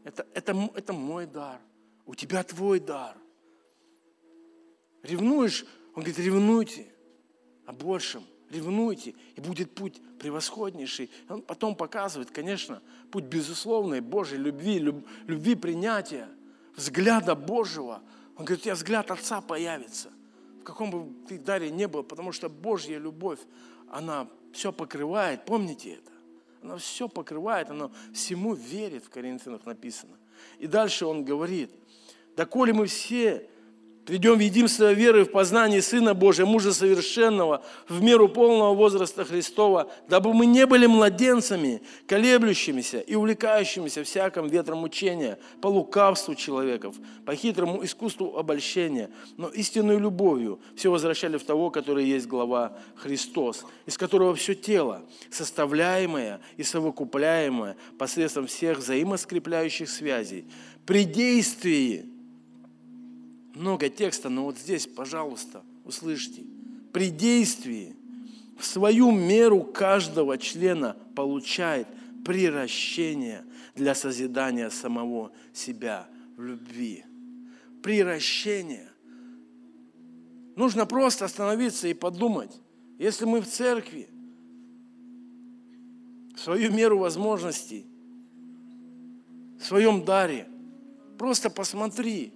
Это, 0.03 0.25
это, 0.33 0.69
это 0.73 0.93
мой 0.93 1.25
дар. 1.25 1.59
У 2.05 2.15
тебя 2.15 2.43
твой 2.43 2.79
дар. 2.79 3.15
Ревнуешь? 5.03 5.65
Он 5.95 6.03
говорит, 6.03 6.19
ревнуйте 6.19 6.85
о 7.65 7.73
большем, 7.73 8.23
ревнуйте, 8.49 9.15
и 9.35 9.41
будет 9.41 9.73
путь 9.73 9.99
превосходнейший. 10.19 11.09
Он 11.27 11.41
потом 11.41 11.75
показывает, 11.75 12.31
конечно, 12.31 12.81
путь 13.11 13.25
безусловный 13.25 13.99
Божьей 13.99 14.37
любви, 14.37 14.79
люб, 14.79 15.05
любви 15.25 15.55
принятия, 15.55 16.29
взгляда 16.77 17.35
Божьего. 17.35 18.01
Он 18.37 18.45
говорит, 18.45 18.61
у 18.61 18.63
тебя 18.63 18.75
взгляд 18.75 19.11
Отца 19.11 19.41
появится 19.41 20.09
каком 20.67 20.91
бы 20.91 21.13
ты 21.29 21.39
даре 21.39 21.69
не 21.71 21.87
был, 21.87 22.03
потому 22.03 22.33
что 22.33 22.49
Божья 22.49 22.97
любовь, 22.97 23.39
она 23.89 24.27
все 24.51 24.73
покрывает, 24.73 25.45
помните 25.45 25.93
это? 25.93 26.11
Она 26.61 26.75
все 26.75 27.07
покрывает, 27.07 27.69
она 27.69 27.89
всему 28.13 28.53
верит, 28.53 29.05
в 29.05 29.09
Коринфянах 29.09 29.65
написано. 29.65 30.17
И 30.59 30.67
дальше 30.67 31.05
он 31.05 31.23
говорит, 31.23 31.71
доколе 32.35 32.73
мы 32.73 32.87
все 32.87 33.49
Придем 34.07 34.37
в 34.37 34.39
единство 34.39 34.93
веры 34.93 35.25
в 35.25 35.31
познании 35.31 35.81
Сына 35.81 36.13
Божия, 36.13 36.45
мужа 36.45 36.71
совершенного, 36.71 37.61
в 37.89 38.01
меру 38.01 38.29
полного 38.29 38.73
возраста 38.73 39.25
Христова, 39.25 39.91
дабы 40.07 40.33
мы 40.33 40.45
не 40.45 40.65
были 40.65 40.85
младенцами, 40.85 41.81
колеблющимися 42.07 43.01
и 43.01 43.15
увлекающимися 43.15 44.05
всяким 44.05 44.47
ветром 44.47 44.83
учения, 44.83 45.37
по 45.59 45.67
лукавству 45.67 46.35
человеков, 46.35 46.95
по 47.25 47.35
хитрому 47.35 47.83
искусству 47.83 48.37
обольщения, 48.37 49.09
но 49.35 49.49
истинной 49.49 49.99
любовью 49.99 50.61
все 50.77 50.89
возвращали 50.89 51.37
в 51.37 51.43
того, 51.43 51.69
который 51.69 52.05
есть 52.05 52.27
глава 52.27 52.77
Христос, 52.95 53.65
из 53.85 53.97
которого 53.97 54.35
все 54.35 54.55
тело, 54.55 55.01
составляемое 55.29 56.39
и 56.55 56.63
совокупляемое 56.63 57.75
посредством 57.99 58.47
всех 58.47 58.77
взаимоскрепляющих 58.77 59.89
связей, 59.89 60.45
при 60.85 61.03
действии 61.03 62.16
много 63.57 63.89
текста, 63.89 64.29
но 64.29 64.45
вот 64.45 64.57
здесь, 64.57 64.87
пожалуйста, 64.87 65.63
услышьте. 65.83 66.43
При 66.93 67.09
действии 67.09 67.95
в 68.57 68.65
свою 68.65 69.11
меру 69.11 69.63
каждого 69.63 70.37
члена 70.37 70.95
получает 71.15 71.87
приращение 72.25 73.43
для 73.75 73.95
созидания 73.95 74.69
самого 74.69 75.31
себя 75.53 76.07
в 76.35 76.43
любви. 76.43 77.05
Приращение. 77.83 78.89
Нужно 80.55 80.85
просто 80.85 81.25
остановиться 81.25 81.87
и 81.87 81.93
подумать, 81.93 82.59
если 82.97 83.25
мы 83.25 83.41
в 83.41 83.47
церкви, 83.47 84.09
в 86.35 86.39
свою 86.39 86.71
меру 86.71 86.99
возможностей, 86.99 87.85
в 89.59 89.63
своем 89.63 90.03
даре, 90.03 90.47
просто 91.17 91.49
посмотри, 91.49 92.33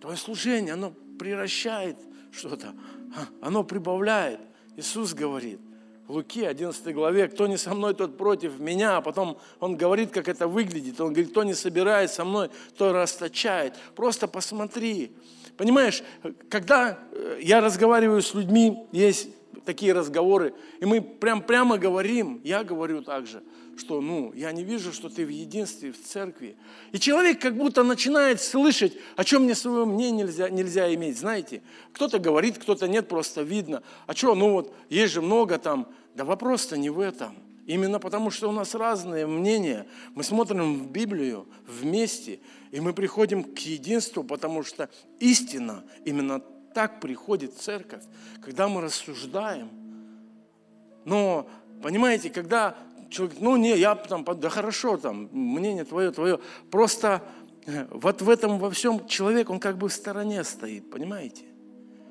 Твое 0.00 0.16
служение, 0.16 0.74
оно 0.74 0.92
превращает 1.18 1.96
что-то, 2.30 2.74
а, 3.16 3.46
оно 3.46 3.64
прибавляет. 3.64 4.40
Иисус 4.76 5.12
говорит 5.12 5.60
в 6.08 6.12
Луке 6.12 6.48
11 6.48 6.94
главе, 6.94 7.28
кто 7.28 7.46
не 7.46 7.58
со 7.58 7.74
мной, 7.74 7.94
тот 7.94 8.16
против 8.16 8.58
меня. 8.58 8.96
А 8.96 9.00
потом 9.02 9.38
он 9.60 9.76
говорит, 9.76 10.10
как 10.10 10.26
это 10.26 10.48
выглядит. 10.48 11.00
Он 11.00 11.08
говорит, 11.12 11.30
кто 11.30 11.44
не 11.44 11.54
собирает 11.54 12.10
со 12.10 12.24
мной, 12.24 12.48
то 12.76 12.92
расточает. 12.92 13.74
Просто 13.94 14.26
посмотри. 14.26 15.12
Понимаешь, 15.58 16.02
когда 16.48 16.98
э, 17.12 17.40
я 17.42 17.60
разговариваю 17.60 18.22
с 18.22 18.32
людьми, 18.32 18.86
есть 18.90 19.28
такие 19.64 19.92
разговоры, 19.92 20.54
и 20.80 20.84
мы 20.84 21.00
прям 21.00 21.42
прямо 21.42 21.78
говорим, 21.78 22.40
я 22.44 22.64
говорю 22.64 23.02
также, 23.02 23.42
что 23.78 24.00
ну, 24.00 24.32
я 24.34 24.52
не 24.52 24.64
вижу, 24.64 24.92
что 24.92 25.08
ты 25.08 25.24
в 25.24 25.28
единстве, 25.28 25.92
в 25.92 26.02
церкви. 26.02 26.56
И 26.92 26.98
человек 26.98 27.40
как 27.40 27.56
будто 27.56 27.82
начинает 27.82 28.40
слышать, 28.40 28.94
о 29.16 29.24
чем 29.24 29.44
мне 29.44 29.54
свое 29.54 29.84
мнение 29.84 30.26
нельзя, 30.26 30.50
нельзя 30.50 30.94
иметь. 30.94 31.18
Знаете, 31.18 31.62
кто-то 31.92 32.18
говорит, 32.18 32.58
кто-то 32.58 32.88
нет, 32.88 33.08
просто 33.08 33.42
видно. 33.42 33.82
А 34.06 34.14
что, 34.14 34.34
ну 34.34 34.50
вот, 34.50 34.74
есть 34.88 35.12
же 35.12 35.22
много 35.22 35.58
там. 35.58 35.88
Да 36.14 36.24
вопрос-то 36.24 36.76
не 36.76 36.90
в 36.90 36.98
этом. 36.98 37.36
Именно 37.66 38.00
потому, 38.00 38.30
что 38.30 38.48
у 38.48 38.52
нас 38.52 38.74
разные 38.74 39.26
мнения. 39.26 39.86
Мы 40.14 40.24
смотрим 40.24 40.78
в 40.78 40.90
Библию 40.90 41.46
вместе, 41.66 42.40
и 42.70 42.80
мы 42.80 42.94
приходим 42.94 43.44
к 43.44 43.58
единству, 43.58 44.24
потому 44.24 44.62
что 44.62 44.88
истина 45.20 45.84
именно 46.04 46.42
так 46.74 47.00
приходит 47.00 47.54
церковь, 47.54 48.02
когда 48.42 48.68
мы 48.68 48.80
рассуждаем. 48.80 49.70
Но, 51.04 51.48
понимаете, 51.82 52.30
когда 52.30 52.76
человек, 53.10 53.38
ну 53.40 53.56
не, 53.56 53.76
я 53.76 53.94
там, 53.94 54.24
да 54.24 54.48
хорошо, 54.48 54.96
там, 54.96 55.28
мнение 55.32 55.84
твое, 55.84 56.10
твое. 56.10 56.38
Просто 56.70 57.22
э, 57.66 57.86
вот 57.90 58.22
в 58.22 58.30
этом 58.30 58.58
во 58.58 58.70
всем 58.70 59.06
человек, 59.06 59.50
он 59.50 59.60
как 59.60 59.78
бы 59.78 59.88
в 59.88 59.92
стороне 59.92 60.44
стоит, 60.44 60.90
понимаете? 60.90 61.44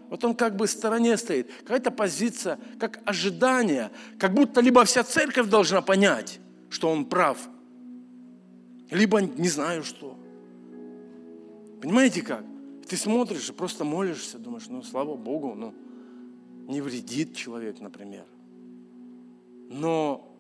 Вот 0.10 0.24
он 0.24 0.36
как 0.36 0.56
бы 0.56 0.68
в 0.68 0.70
стороне 0.72 1.18
стоит. 1.18 1.52
Какая-то 1.64 1.92
позиция, 1.92 2.58
как 2.80 3.00
ожидание, 3.06 3.92
как 4.18 4.34
будто 4.34 4.62
либо 4.62 4.84
вся 4.86 5.04
церковь 5.04 5.48
должна 5.48 5.82
понять, 5.82 6.40
что 6.70 6.90
он 6.90 7.06
прав, 7.06 7.38
либо 8.90 9.22
не 9.22 9.50
знаю 9.50 9.84
что. 9.84 10.18
Понимаете 11.82 12.22
как? 12.22 12.44
Ты 12.88 12.96
смотришь 12.96 13.50
и 13.50 13.54
просто 13.54 13.84
молишься, 13.84 14.40
думаешь, 14.40 14.68
ну, 14.70 14.82
слава 14.82 15.16
Богу, 15.16 15.56
ну, 15.56 15.74
не 16.68 16.82
вредит 16.82 17.36
человек, 17.36 17.82
например. 17.82 18.26
Но 19.70 20.34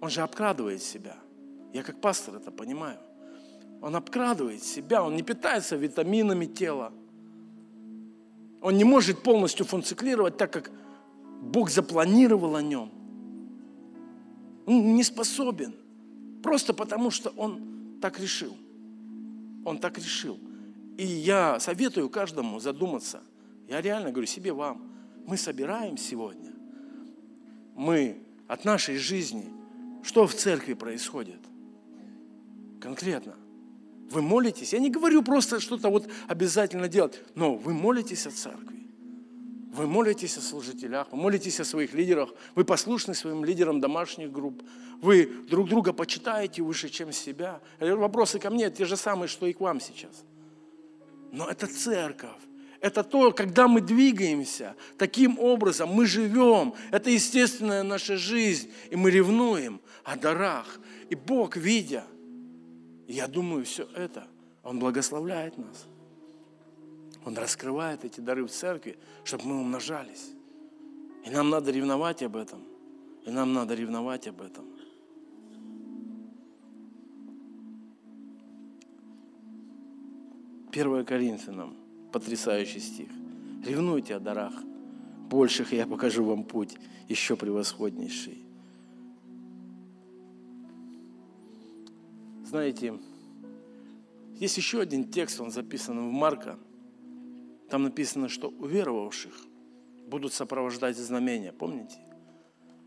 он 0.00 0.10
же 0.10 0.22
обкрадывает 0.22 0.82
себя. 0.82 1.16
Я 1.72 1.82
как 1.82 2.00
пастор 2.00 2.36
это 2.36 2.52
понимаю. 2.52 2.98
Он 3.82 3.96
обкрадывает 3.96 4.62
себя, 4.62 5.02
он 5.02 5.16
не 5.16 5.22
питается 5.22 5.76
витаминами 5.76 6.46
тела. 6.46 6.92
Он 8.62 8.76
не 8.76 8.84
может 8.84 9.22
полностью 9.22 9.66
функционировать 9.66 10.36
так, 10.36 10.52
как 10.52 10.70
Бог 11.42 11.70
запланировал 11.70 12.56
о 12.56 12.62
нем. 12.62 12.90
Он 14.66 14.94
не 14.94 15.02
способен. 15.02 15.74
Просто 16.42 16.72
потому, 16.72 17.10
что 17.10 17.30
он 17.36 17.98
так 18.00 18.20
решил. 18.20 18.56
Он 19.64 19.78
так 19.78 19.98
решил. 19.98 20.38
И 20.96 21.04
я 21.04 21.58
советую 21.58 22.08
каждому 22.08 22.60
задуматься. 22.60 23.22
Я 23.68 23.80
реально 23.80 24.10
говорю 24.10 24.26
себе 24.26 24.52
вам, 24.52 24.92
мы 25.26 25.36
собираем 25.36 25.96
сегодня, 25.96 26.52
мы 27.74 28.22
от 28.46 28.64
нашей 28.64 28.98
жизни, 28.98 29.50
что 30.02 30.26
в 30.26 30.34
церкви 30.34 30.74
происходит? 30.74 31.40
Конкретно. 32.80 33.34
Вы 34.10 34.20
молитесь. 34.20 34.74
Я 34.74 34.78
не 34.78 34.90
говорю 34.90 35.22
просто 35.22 35.60
что-то 35.60 35.88
вот 35.88 36.08
обязательно 36.28 36.88
делать, 36.88 37.22
но 37.34 37.54
вы 37.54 37.72
молитесь 37.72 38.26
о 38.26 38.30
церкви. 38.30 38.86
Вы 39.72 39.88
молитесь 39.88 40.36
о 40.36 40.40
служителях, 40.40 41.08
вы 41.10 41.18
молитесь 41.18 41.58
о 41.58 41.64
своих 41.64 41.94
лидерах, 41.94 42.32
вы 42.54 42.64
послушны 42.64 43.14
своим 43.14 43.44
лидерам 43.44 43.80
домашних 43.80 44.30
групп, 44.30 44.62
вы 45.00 45.26
друг 45.48 45.68
друга 45.68 45.92
почитаете 45.92 46.62
выше, 46.62 46.90
чем 46.90 47.10
себя. 47.10 47.60
Вопросы 47.80 48.38
ко 48.38 48.50
мне 48.50 48.70
те 48.70 48.84
же 48.84 48.96
самые, 48.96 49.26
что 49.26 49.46
и 49.46 49.52
к 49.52 49.60
вам 49.60 49.80
сейчас– 49.80 50.22
но 51.34 51.48
это 51.48 51.66
церковь. 51.66 52.30
Это 52.80 53.02
то, 53.02 53.32
когда 53.32 53.66
мы 53.66 53.80
двигаемся 53.80 54.76
таким 54.98 55.38
образом, 55.38 55.88
мы 55.88 56.06
живем. 56.06 56.74
Это 56.92 57.10
естественная 57.10 57.82
наша 57.82 58.16
жизнь. 58.16 58.70
И 58.90 58.96
мы 58.96 59.10
ревнуем 59.10 59.80
о 60.04 60.16
дарах. 60.16 60.78
И 61.10 61.14
Бог, 61.14 61.56
видя, 61.56 62.04
я 63.08 63.26
думаю, 63.26 63.64
все 63.64 63.88
это, 63.96 64.28
Он 64.62 64.78
благословляет 64.78 65.58
нас. 65.58 65.86
Он 67.24 67.36
раскрывает 67.36 68.04
эти 68.04 68.20
дары 68.20 68.44
в 68.44 68.50
церкви, 68.50 68.96
чтобы 69.24 69.46
мы 69.46 69.60
умножались. 69.60 70.30
И 71.24 71.30
нам 71.30 71.50
надо 71.50 71.72
ревновать 71.72 72.22
об 72.22 72.36
этом. 72.36 72.62
И 73.24 73.30
нам 73.30 73.54
надо 73.54 73.74
ревновать 73.74 74.28
об 74.28 74.40
этом. 74.40 74.66
1 80.74 81.04
Коринфянам, 81.04 81.76
потрясающий 82.10 82.80
стих. 82.80 83.08
Ревнуйте 83.64 84.16
о 84.16 84.18
дарах 84.18 84.52
больших, 85.30 85.72
и 85.72 85.76
я 85.76 85.86
покажу 85.86 86.24
вам 86.24 86.42
путь 86.42 86.74
еще 87.08 87.36
превосходнейший. 87.36 88.44
Знаете, 92.44 92.98
есть 94.34 94.56
еще 94.56 94.80
один 94.80 95.04
текст, 95.04 95.40
он 95.40 95.52
записан 95.52 96.08
в 96.08 96.10
Марка. 96.10 96.58
Там 97.70 97.84
написано, 97.84 98.28
что 98.28 98.48
уверовавших 98.48 99.32
будут 100.08 100.32
сопровождать 100.32 100.96
знамения. 100.96 101.52
Помните? 101.52 101.98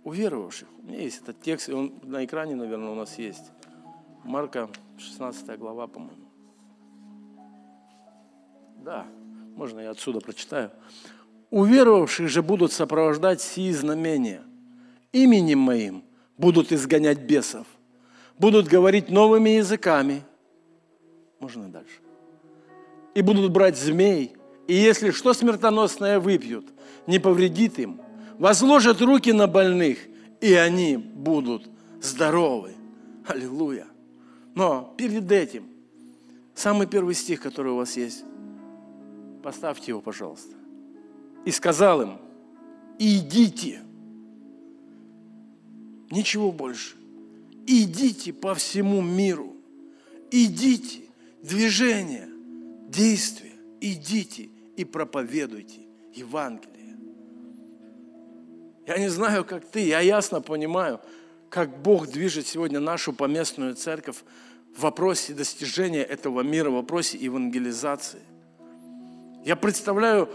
Уверовавших. 0.03 0.67
У 0.79 0.87
меня 0.87 0.99
есть 0.99 1.21
этот 1.21 1.39
текст, 1.41 1.69
и 1.69 1.71
он 1.71 1.93
на 2.03 2.25
экране, 2.25 2.55
наверное, 2.55 2.89
у 2.89 2.95
нас 2.95 3.17
есть. 3.17 3.45
Марка 4.25 4.69
16 4.97 5.57
глава, 5.57 5.87
по-моему. 5.87 6.26
Да, 8.87 9.05
можно 9.57 9.81
я 9.81 9.89
отсюда 9.89 10.21
прочитаю. 10.21 10.71
Уверовавших 11.49 12.29
же 12.29 12.41
будут 12.41 12.71
сопровождать 12.71 13.41
сии 13.41 13.69
знамения. 13.73 14.43
Именем 15.11 15.59
моим 15.59 16.05
будут 16.37 16.71
изгонять 16.71 17.19
бесов, 17.19 17.67
будут 18.37 18.67
говорить 18.69 19.09
новыми 19.09 19.49
языками. 19.49 20.23
Можно 21.41 21.67
дальше. 21.67 21.99
И 23.13 23.21
будут 23.21 23.51
брать 23.51 23.77
змей, 23.77 24.37
и 24.67 24.73
если 24.73 25.11
что 25.11 25.33
смертоносное 25.33 26.21
выпьют, 26.21 26.67
не 27.07 27.19
повредит 27.19 27.79
им, 27.79 27.99
возложат 28.39 29.01
руки 29.01 29.33
на 29.33 29.47
больных, 29.47 29.97
и 30.39 30.53
они 30.53 30.95
будут 30.95 31.69
здоровы. 32.01 32.73
Аллилуйя. 33.27 33.87
Но 34.55 34.93
перед 34.97 35.29
этим, 35.29 35.67
самый 36.55 36.87
первый 36.87 37.15
стих, 37.15 37.41
который 37.41 37.73
у 37.73 37.75
вас 37.75 37.97
есть, 37.97 38.23
поставьте 39.47 39.91
его, 39.93 40.01
пожалуйста. 40.01 40.53
И 41.45 41.51
сказал 41.51 42.01
им, 42.01 42.17
идите. 42.99 43.81
Ничего 46.11 46.51
больше. 46.51 46.97
Идите 47.65 48.33
по 48.33 48.55
всему 48.55 49.01
миру. 49.01 49.55
Идите. 50.31 51.03
Движение, 51.41 52.27
действие. 52.89 53.53
Идите 53.79 54.49
и 54.75 54.83
проповедуйте 54.83 55.79
Евангелие. 56.13 56.97
Я 58.85 58.97
не 58.97 59.07
знаю, 59.07 59.45
как 59.45 59.63
ты, 59.63 59.79
я 59.79 60.01
ясно 60.01 60.41
понимаю, 60.41 60.99
как 61.49 61.81
Бог 61.81 62.09
движет 62.09 62.47
сегодня 62.47 62.81
нашу 62.81 63.13
поместную 63.13 63.75
церковь 63.75 64.17
в 64.75 64.81
вопросе 64.81 65.33
достижения 65.33 66.03
этого 66.03 66.41
мира, 66.41 66.69
в 66.69 66.73
вопросе 66.73 67.17
евангелизации. 67.17 68.23
Я 69.47 69.55
представляю, 69.55 70.29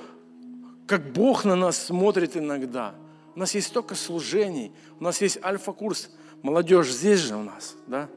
как 0.86 1.12
Бог 1.12 1.44
на 1.44 1.54
нас 1.54 1.76
смотрит 1.76 2.34
иногда. 2.34 2.94
У 3.34 3.40
нас 3.40 3.54
есть 3.54 3.66
столько 3.66 3.94
служений, 3.94 4.72
у 4.98 5.04
нас 5.04 5.20
есть 5.20 5.38
альфа-курс. 5.44 6.08
Молодежь 6.40 6.88
здесь 6.88 7.18
же 7.18 7.36
у 7.36 7.42
нас, 7.42 7.76
да? 7.86 8.08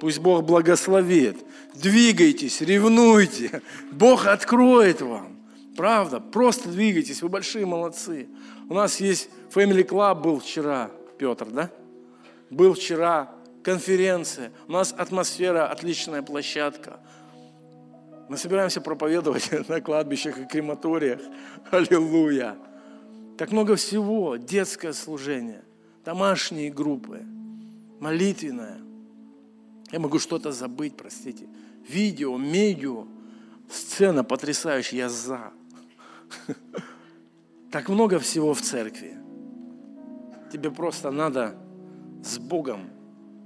Пусть 0.00 0.18
Бог 0.18 0.44
благословит. 0.44 1.36
Двигайтесь, 1.72 2.60
ревнуйте. 2.60 3.62
Бог 3.92 4.26
откроет 4.26 5.02
вам. 5.02 5.36
Правда, 5.76 6.18
просто 6.18 6.68
двигайтесь, 6.68 7.22
вы 7.22 7.28
большие 7.28 7.64
молодцы. 7.64 8.26
У 8.68 8.74
нас 8.74 8.98
есть 8.98 9.30
Family 9.54 9.86
Club 9.86 10.20
был 10.20 10.40
вчера, 10.40 10.90
Петр, 11.16 11.46
да? 11.46 11.70
Был 12.50 12.74
вчера 12.74 13.30
конференция. 13.62 14.50
У 14.66 14.72
нас 14.72 14.92
атмосфера, 14.98 15.68
отличная 15.68 16.22
площадка. 16.22 16.98
Мы 18.28 18.36
собираемся 18.36 18.80
проповедовать 18.80 19.50
на 19.68 19.80
кладбищах 19.80 20.38
и 20.38 20.44
крематориях. 20.44 21.20
Аллилуйя. 21.70 22.56
Так 23.36 23.52
много 23.52 23.76
всего. 23.76 24.36
Детское 24.36 24.92
служение, 24.92 25.64
домашние 26.04 26.70
группы, 26.70 27.22
молитвенное. 28.00 28.80
Я 29.90 29.98
могу 29.98 30.18
что-то 30.18 30.52
забыть, 30.52 30.96
простите. 30.96 31.46
Видео, 31.88 32.36
медиа, 32.36 33.06
сцена 33.70 34.24
потрясающая, 34.24 34.98
я 34.98 35.08
за. 35.08 35.52
Так 37.70 37.90
много 37.90 38.18
всего 38.18 38.54
в 38.54 38.62
церкви. 38.62 39.18
Тебе 40.50 40.70
просто 40.70 41.10
надо 41.10 41.54
с 42.24 42.38
Богом 42.38 42.88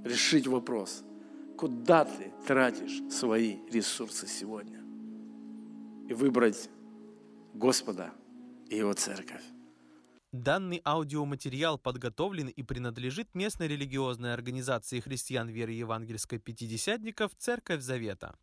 решить 0.05 0.47
вопрос, 0.47 1.03
куда 1.57 2.05
ты 2.05 2.31
тратишь 2.45 3.01
свои 3.11 3.57
ресурсы 3.71 4.27
сегодня. 4.27 4.79
И 6.09 6.13
выбрать 6.13 6.69
Господа 7.53 8.11
и 8.69 8.77
Его 8.77 8.93
церковь. 8.93 9.43
Данный 10.31 10.81
аудиоматериал 10.83 11.77
подготовлен 11.77 12.47
и 12.47 12.63
принадлежит 12.63 13.35
местной 13.35 13.67
религиозной 13.67 14.33
организации 14.33 14.99
христиан 14.99 15.47
веры 15.47 15.73
евангельской 15.73 16.39
пятидесятников 16.39 17.33
«Церковь 17.37 17.81
Завета». 17.81 18.35